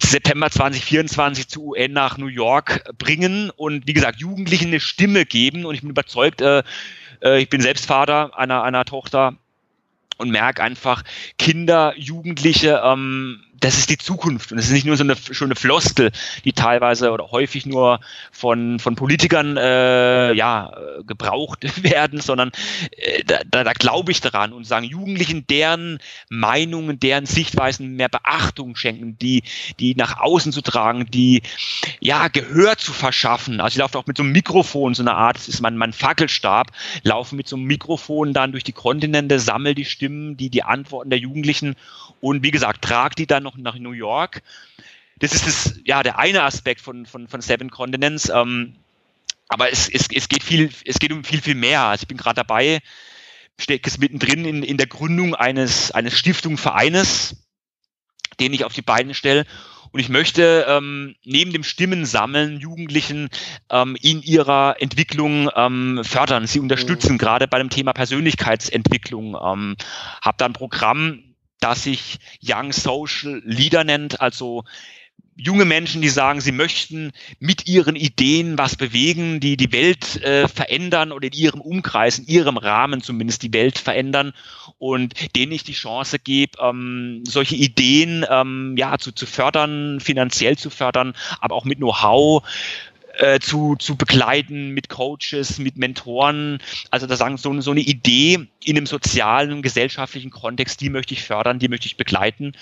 September 0.00 0.50
2024 0.50 1.48
zu 1.48 1.68
UN 1.68 1.92
nach 1.92 2.18
New 2.18 2.26
York 2.26 2.84
bringen 2.98 3.50
und 3.50 3.86
wie 3.86 3.92
gesagt, 3.92 4.20
Jugendlichen 4.20 4.68
eine 4.68 4.80
Stimme 4.80 5.24
geben. 5.24 5.64
Und 5.64 5.74
ich 5.74 5.80
bin 5.80 5.90
überzeugt, 5.90 6.40
äh, 6.40 6.62
äh, 7.22 7.40
ich 7.40 7.48
bin 7.48 7.60
selbst 7.60 7.86
Vater 7.86 8.36
einer, 8.38 8.62
einer 8.62 8.84
Tochter 8.84 9.36
und 10.18 10.30
merke 10.30 10.62
einfach, 10.62 11.02
Kinder, 11.38 11.94
Jugendliche, 11.96 12.80
ähm, 12.84 13.42
das 13.60 13.78
ist 13.78 13.90
die 13.90 13.98
Zukunft. 13.98 14.52
Und 14.52 14.58
es 14.58 14.66
ist 14.66 14.72
nicht 14.72 14.86
nur 14.86 14.96
so 14.96 15.04
eine 15.04 15.16
schöne 15.16 15.54
Floskel, 15.54 16.10
die 16.44 16.52
teilweise 16.52 17.10
oder 17.12 17.30
häufig 17.30 17.66
nur 17.66 18.00
von, 18.32 18.78
von 18.78 18.96
Politikern 18.96 19.56
äh, 19.56 20.32
ja, 20.32 20.72
gebraucht 21.06 21.64
werden, 21.82 22.20
sondern 22.20 22.50
äh, 22.90 23.22
da, 23.24 23.64
da, 23.64 23.72
glaube 23.72 24.12
ich 24.12 24.20
daran 24.20 24.52
und 24.52 24.64
sagen 24.66 24.84
Jugendlichen 24.84 25.46
deren 25.46 25.98
Meinungen, 26.28 26.98
deren 26.98 27.26
Sichtweisen 27.26 27.96
mehr 27.96 28.08
Beachtung 28.08 28.76
schenken, 28.76 29.18
die, 29.18 29.42
die 29.78 29.94
nach 29.94 30.20
außen 30.20 30.52
zu 30.52 30.60
tragen, 30.60 31.06
die 31.10 31.42
ja 32.00 32.28
Gehör 32.28 32.76
zu 32.76 32.92
verschaffen. 32.92 33.60
Also 33.60 33.74
ich 33.74 33.78
laufe 33.78 33.98
auch 33.98 34.06
mit 34.06 34.16
so 34.16 34.22
einem 34.22 34.32
Mikrofon, 34.32 34.94
so 34.94 35.02
eine 35.02 35.14
Art, 35.14 35.36
das 35.36 35.48
ist 35.48 35.60
mein, 35.60 35.76
mein 35.76 35.92
Fackelstab, 35.92 36.70
laufe 37.02 37.34
mit 37.34 37.48
so 37.48 37.56
einem 37.56 37.66
Mikrofon 37.66 38.32
dann 38.32 38.52
durch 38.52 38.64
die 38.64 38.72
Kontinente, 38.72 39.38
sammle 39.38 39.74
die 39.74 39.84
Stimmen, 39.84 40.36
die, 40.36 40.50
die 40.50 40.62
Antworten 40.62 41.10
der 41.10 41.18
Jugendlichen 41.18 41.76
und 42.20 42.42
wie 42.42 42.50
gesagt, 42.50 42.82
trage 42.82 43.14
die 43.14 43.26
dann 43.26 43.43
noch 43.44 43.56
nach 43.56 43.78
New 43.78 43.92
York. 43.92 44.42
Das 45.18 45.32
ist 45.32 45.46
das, 45.46 45.80
ja, 45.84 46.02
der 46.02 46.18
eine 46.18 46.42
Aspekt 46.42 46.80
von, 46.80 47.06
von, 47.06 47.28
von 47.28 47.40
Seven 47.40 47.70
Continents. 47.70 48.28
Ähm, 48.28 48.74
aber 49.48 49.70
es, 49.70 49.88
es, 49.88 50.08
es 50.12 50.28
geht 50.28 50.42
viel, 50.42 50.70
es 50.84 50.98
geht 50.98 51.12
um 51.12 51.22
viel, 51.22 51.40
viel 51.40 51.54
mehr. 51.54 51.82
Also 51.82 52.02
ich 52.02 52.08
bin 52.08 52.16
gerade 52.16 52.36
dabei, 52.36 52.80
stecke 53.58 53.88
es 53.88 53.98
mittendrin 53.98 54.44
in, 54.44 54.62
in 54.62 54.76
der 54.76 54.86
Gründung 54.86 55.34
eines, 55.34 55.92
eines 55.92 56.18
Stiftungvereines, 56.18 57.36
den 58.40 58.52
ich 58.52 58.64
auf 58.64 58.72
die 58.72 58.82
Beine 58.82 59.14
stelle. 59.14 59.46
Und 59.92 60.00
ich 60.00 60.08
möchte 60.08 60.66
ähm, 60.68 61.14
neben 61.24 61.52
dem 61.52 61.62
Stimmensammeln 61.62 62.58
Jugendlichen 62.58 63.28
ähm, 63.70 63.96
in 64.02 64.22
ihrer 64.22 64.74
Entwicklung 64.80 65.48
ähm, 65.54 66.00
fördern, 66.02 66.48
sie 66.48 66.58
unterstützen, 66.58 67.12
mhm. 67.12 67.18
gerade 67.18 67.46
bei 67.46 67.58
dem 67.58 67.70
Thema 67.70 67.92
Persönlichkeitsentwicklung. 67.92 69.36
Ähm, 69.40 69.76
habe 70.20 70.36
da 70.36 70.46
ein 70.46 70.52
Programm, 70.52 71.33
das 71.64 71.84
sich 71.84 72.18
Young 72.42 72.72
Social 72.72 73.40
Leader 73.44 73.84
nennt, 73.84 74.20
also 74.20 74.64
junge 75.34 75.64
Menschen, 75.64 76.02
die 76.02 76.10
sagen, 76.10 76.42
sie 76.42 76.52
möchten 76.52 77.12
mit 77.40 77.66
ihren 77.66 77.96
Ideen 77.96 78.58
was 78.58 78.76
bewegen, 78.76 79.40
die 79.40 79.56
die 79.56 79.72
Welt 79.72 80.22
äh, 80.22 80.46
verändern 80.46 81.10
oder 81.10 81.26
in 81.26 81.32
ihrem 81.32 81.60
Umkreis, 81.62 82.18
in 82.18 82.26
ihrem 82.26 82.58
Rahmen 82.58 83.00
zumindest 83.00 83.42
die 83.42 83.52
Welt 83.52 83.78
verändern 83.78 84.34
und 84.78 85.14
denen 85.34 85.52
ich 85.52 85.64
die 85.64 85.72
Chance 85.72 86.18
gebe, 86.18 86.58
ähm, 86.60 87.22
solche 87.26 87.56
Ideen 87.56 88.26
ähm, 88.28 88.74
ja 88.76 88.98
zu, 88.98 89.12
zu 89.12 89.24
fördern, 89.24 90.00
finanziell 90.00 90.58
zu 90.58 90.68
fördern, 90.68 91.14
aber 91.40 91.56
auch 91.56 91.64
mit 91.64 91.78
Know-how 91.78 92.44
äh, 93.18 93.38
zu, 93.40 93.76
zu 93.76 93.96
begleiten 93.96 94.70
mit 94.70 94.88
Coaches, 94.88 95.58
mit 95.58 95.76
Mentoren. 95.76 96.58
Also 96.90 97.06
da 97.06 97.16
sagen 97.16 97.36
so, 97.36 97.60
so 97.60 97.70
eine 97.70 97.80
Idee 97.80 98.48
in 98.64 98.76
einem 98.76 98.86
sozialen, 98.86 99.62
gesellschaftlichen 99.62 100.30
Kontext, 100.30 100.80
die 100.80 100.90
möchte 100.90 101.14
ich 101.14 101.22
fördern, 101.22 101.58
die 101.58 101.68
möchte 101.68 101.86
ich 101.86 101.96
begleiten. 101.96 102.52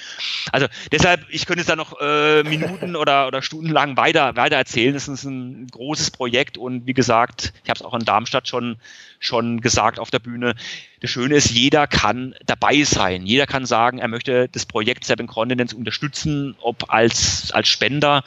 Also 0.51 0.67
deshalb, 0.91 1.25
ich 1.31 1.47
könnte 1.47 1.61
es 1.61 1.67
da 1.67 1.77
noch 1.77 2.01
äh, 2.01 2.43
Minuten 2.43 2.97
oder, 2.97 3.27
oder 3.27 3.43
stundenlang 3.43 3.97
weiter, 3.97 4.37
weiter 4.37 4.57
erzählen. 4.57 4.95
Das 4.95 5.09
ist 5.09 5.25
ein 5.25 5.67
großes 5.69 6.11
Projekt 6.11 6.59
und 6.59 6.87
wie 6.87 6.95
gesagt, 6.95 7.53
ich 7.63 7.71
habe 7.71 7.79
es 7.79 7.83
auch 7.83 7.95
in 7.95 8.05
Darmstadt 8.05 8.49
schon, 8.49 8.77
schon 9.21 9.61
gesagt 9.61 9.99
auf 9.99 10.11
der 10.11 10.19
Bühne. 10.19 10.55
Das 11.01 11.11
Schöne 11.11 11.35
ist, 11.35 11.51
jeder 11.51 11.89
kann 11.89 12.35
dabei 12.47 12.85
sein. 12.85 13.27
Jeder 13.27 13.47
kann 13.47 13.67
sagen, 13.67 13.99
er 13.99 14.07
möchte 14.07 14.49
das 14.49 14.67
Projekt 14.67 15.05
Seven 15.05 15.27
Continents 15.27 15.75
unterstützen, 15.75 16.55
ob 16.61 16.93
als, 16.93 17.51
als 17.53 17.69
Spender, 17.69 18.23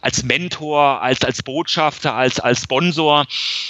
als 0.00 0.22
Mentor, 0.22 1.02
als, 1.02 1.22
als 1.22 1.42
Botschafter, 1.64 2.14
als, 2.14 2.40
als 2.40 2.62
Sponsor. 2.62 3.26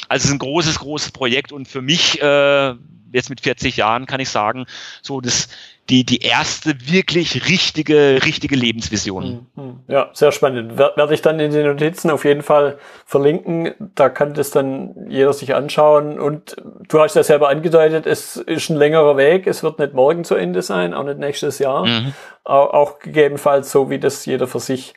Also 0.09 0.25
es 0.25 0.25
ist 0.25 0.33
ein 0.33 0.39
großes, 0.39 0.81
großes 0.81 1.13
Projekt 1.13 1.53
und 1.53 1.69
für 1.69 1.81
mich 1.81 2.21
äh, 2.21 2.75
jetzt 3.13 3.31
mit 3.31 3.41
40 3.41 3.77
Jahren 3.77 4.07
kann 4.07 4.19
ich 4.19 4.29
sagen, 4.29 4.67
so 5.01 5.21
das, 5.21 5.49
die, 5.89 6.05
die 6.05 6.19
erste 6.19 6.75
wirklich 6.91 7.49
richtige, 7.49 8.21
richtige 8.25 8.57
Lebensvision. 8.57 9.47
Hm, 9.55 9.65
hm. 9.65 9.81
Ja, 9.87 10.11
sehr 10.13 10.33
spannend. 10.33 10.77
Werde 10.77 11.15
ich 11.15 11.23
dann 11.23 11.39
in 11.39 11.53
den 11.53 11.67
Notizen 11.67 12.11
auf 12.11 12.25
jeden 12.25 12.43
Fall 12.43 12.79
verlinken. 13.07 13.75
Da 13.95 14.09
kann 14.09 14.35
das 14.35 14.51
dann 14.51 15.09
jeder 15.09 15.33
sich 15.33 15.55
anschauen. 15.55 16.19
Und 16.19 16.57
du 16.89 17.01
hast 17.01 17.15
ja 17.15 17.23
selber 17.23 17.49
angedeutet, 17.49 18.07
es 18.07 18.37
ist 18.37 18.71
ein 18.71 18.77
längerer 18.77 19.17
Weg. 19.17 19.47
Es 19.47 19.63
wird 19.63 19.79
nicht 19.79 19.95
morgen 19.95 20.25
zu 20.25 20.35
Ende 20.35 20.63
sein, 20.63 20.95
auch 20.95 21.05
nicht 21.05 21.19
nächstes 21.19 21.61
Jahr. 21.61 21.87
Mhm. 21.87 22.15
Auch, 22.43 22.75
auch 22.75 22.99
gegebenenfalls 22.99 23.71
so, 23.71 23.91
wie 23.91 24.01
das 24.01 24.27
jeder 24.27 24.49
für 24.49 24.61
sich 24.61 24.95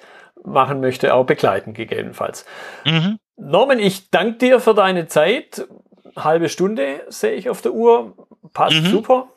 machen 0.48 0.80
möchte, 0.80 1.14
auch 1.14 1.26
begleiten 1.26 1.74
gegebenenfalls. 1.74 2.46
Mhm. 2.86 3.20
Norman, 3.36 3.80
ich 3.80 4.10
danke 4.10 4.38
dir 4.38 4.60
für 4.60 4.74
deine 4.74 5.08
Zeit 5.08 5.68
halbe 6.24 6.50
Stunde 6.50 7.02
sehe 7.10 7.34
ich 7.34 7.50
auf 7.50 7.62
der 7.62 7.74
Uhr. 7.74 8.14
Passt 8.54 8.82
mhm. 8.82 8.88
super. 8.88 9.28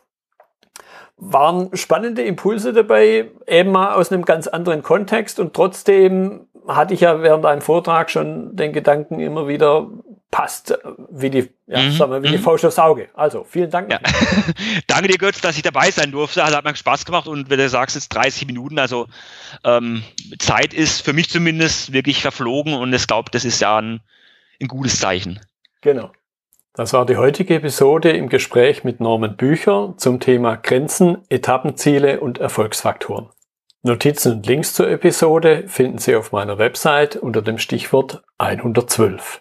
Waren 1.17 1.77
spannende 1.77 2.23
Impulse 2.23 2.73
dabei, 2.73 3.31
eben 3.47 3.73
mal 3.73 3.95
aus 3.95 4.11
einem 4.11 4.25
ganz 4.25 4.47
anderen 4.47 4.83
Kontext 4.83 5.39
und 5.39 5.53
trotzdem 5.53 6.47
hatte 6.67 6.95
ich 6.95 7.01
ja 7.01 7.23
während 7.23 7.45
einem 7.45 7.61
Vortrag 7.61 8.11
schon 8.11 8.57
den 8.57 8.73
Gedanken 8.73 9.21
immer 9.21 9.47
wieder, 9.47 9.89
passt 10.31 10.79
wie 11.11 11.31
die, 11.31 11.51
ja, 11.67 11.83
mhm. 11.83 11.93
sagen 11.93 12.13
wir, 12.13 12.23
wie 12.23 12.29
die 12.29 12.39
mhm. 12.39 12.43
Faust 12.43 12.65
aufs 12.65 12.79
Auge. 12.79 13.09
Also, 13.15 13.45
vielen 13.45 13.71
Dank. 13.71 13.91
Ja. 13.91 13.99
Danke 14.87 15.09
dir, 15.09 15.19
Götz, 15.19 15.41
dass 15.41 15.57
ich 15.57 15.63
dabei 15.63 15.91
sein 15.91 16.13
durfte. 16.13 16.45
Also, 16.45 16.57
hat 16.57 16.65
mir 16.65 16.75
Spaß 16.75 17.05
gemacht 17.05 17.27
und 17.27 17.51
wenn 17.51 17.59
du 17.59 17.69
sagst, 17.69 17.97
jetzt 17.97 18.11
30 18.11 18.47
Minuten, 18.47 18.79
also 18.79 19.07
ähm, 19.65 20.05
Zeit 20.39 20.73
ist 20.73 21.03
für 21.03 21.13
mich 21.13 21.31
zumindest 21.31 21.93
wirklich 21.93 22.23
verflogen 22.23 22.75
und 22.75 22.93
ich 22.93 23.07
glaube, 23.07 23.31
das 23.33 23.45
ist 23.45 23.61
ja 23.61 23.79
ein, 23.79 24.01
ein 24.61 24.69
gutes 24.69 25.01
Zeichen. 25.01 25.41
Genau. 25.81 26.11
Das 26.75 26.93
war 26.93 27.05
die 27.05 27.17
heutige 27.17 27.57
Episode 27.57 28.11
im 28.13 28.29
Gespräch 28.29 28.85
mit 28.85 29.01
Norman 29.01 29.37
Bücher 29.37 29.95
zum 29.97 30.21
Thema 30.21 30.57
Grenzen, 30.57 31.19
Etappenziele 31.29 32.21
und 32.21 32.39
Erfolgsfaktoren. 32.39 33.29
Notizen 33.83 34.35
und 34.35 34.47
Links 34.47 34.75
zur 34.75 34.89
Episode 34.89 35.65
finden 35.67 35.99
Sie 35.99 36.15
auf 36.15 36.33
meiner 36.33 36.59
Website 36.59 37.17
unter 37.17 37.43
dem 37.43 37.59
Stichwort 37.59 38.23
112. 38.39 39.41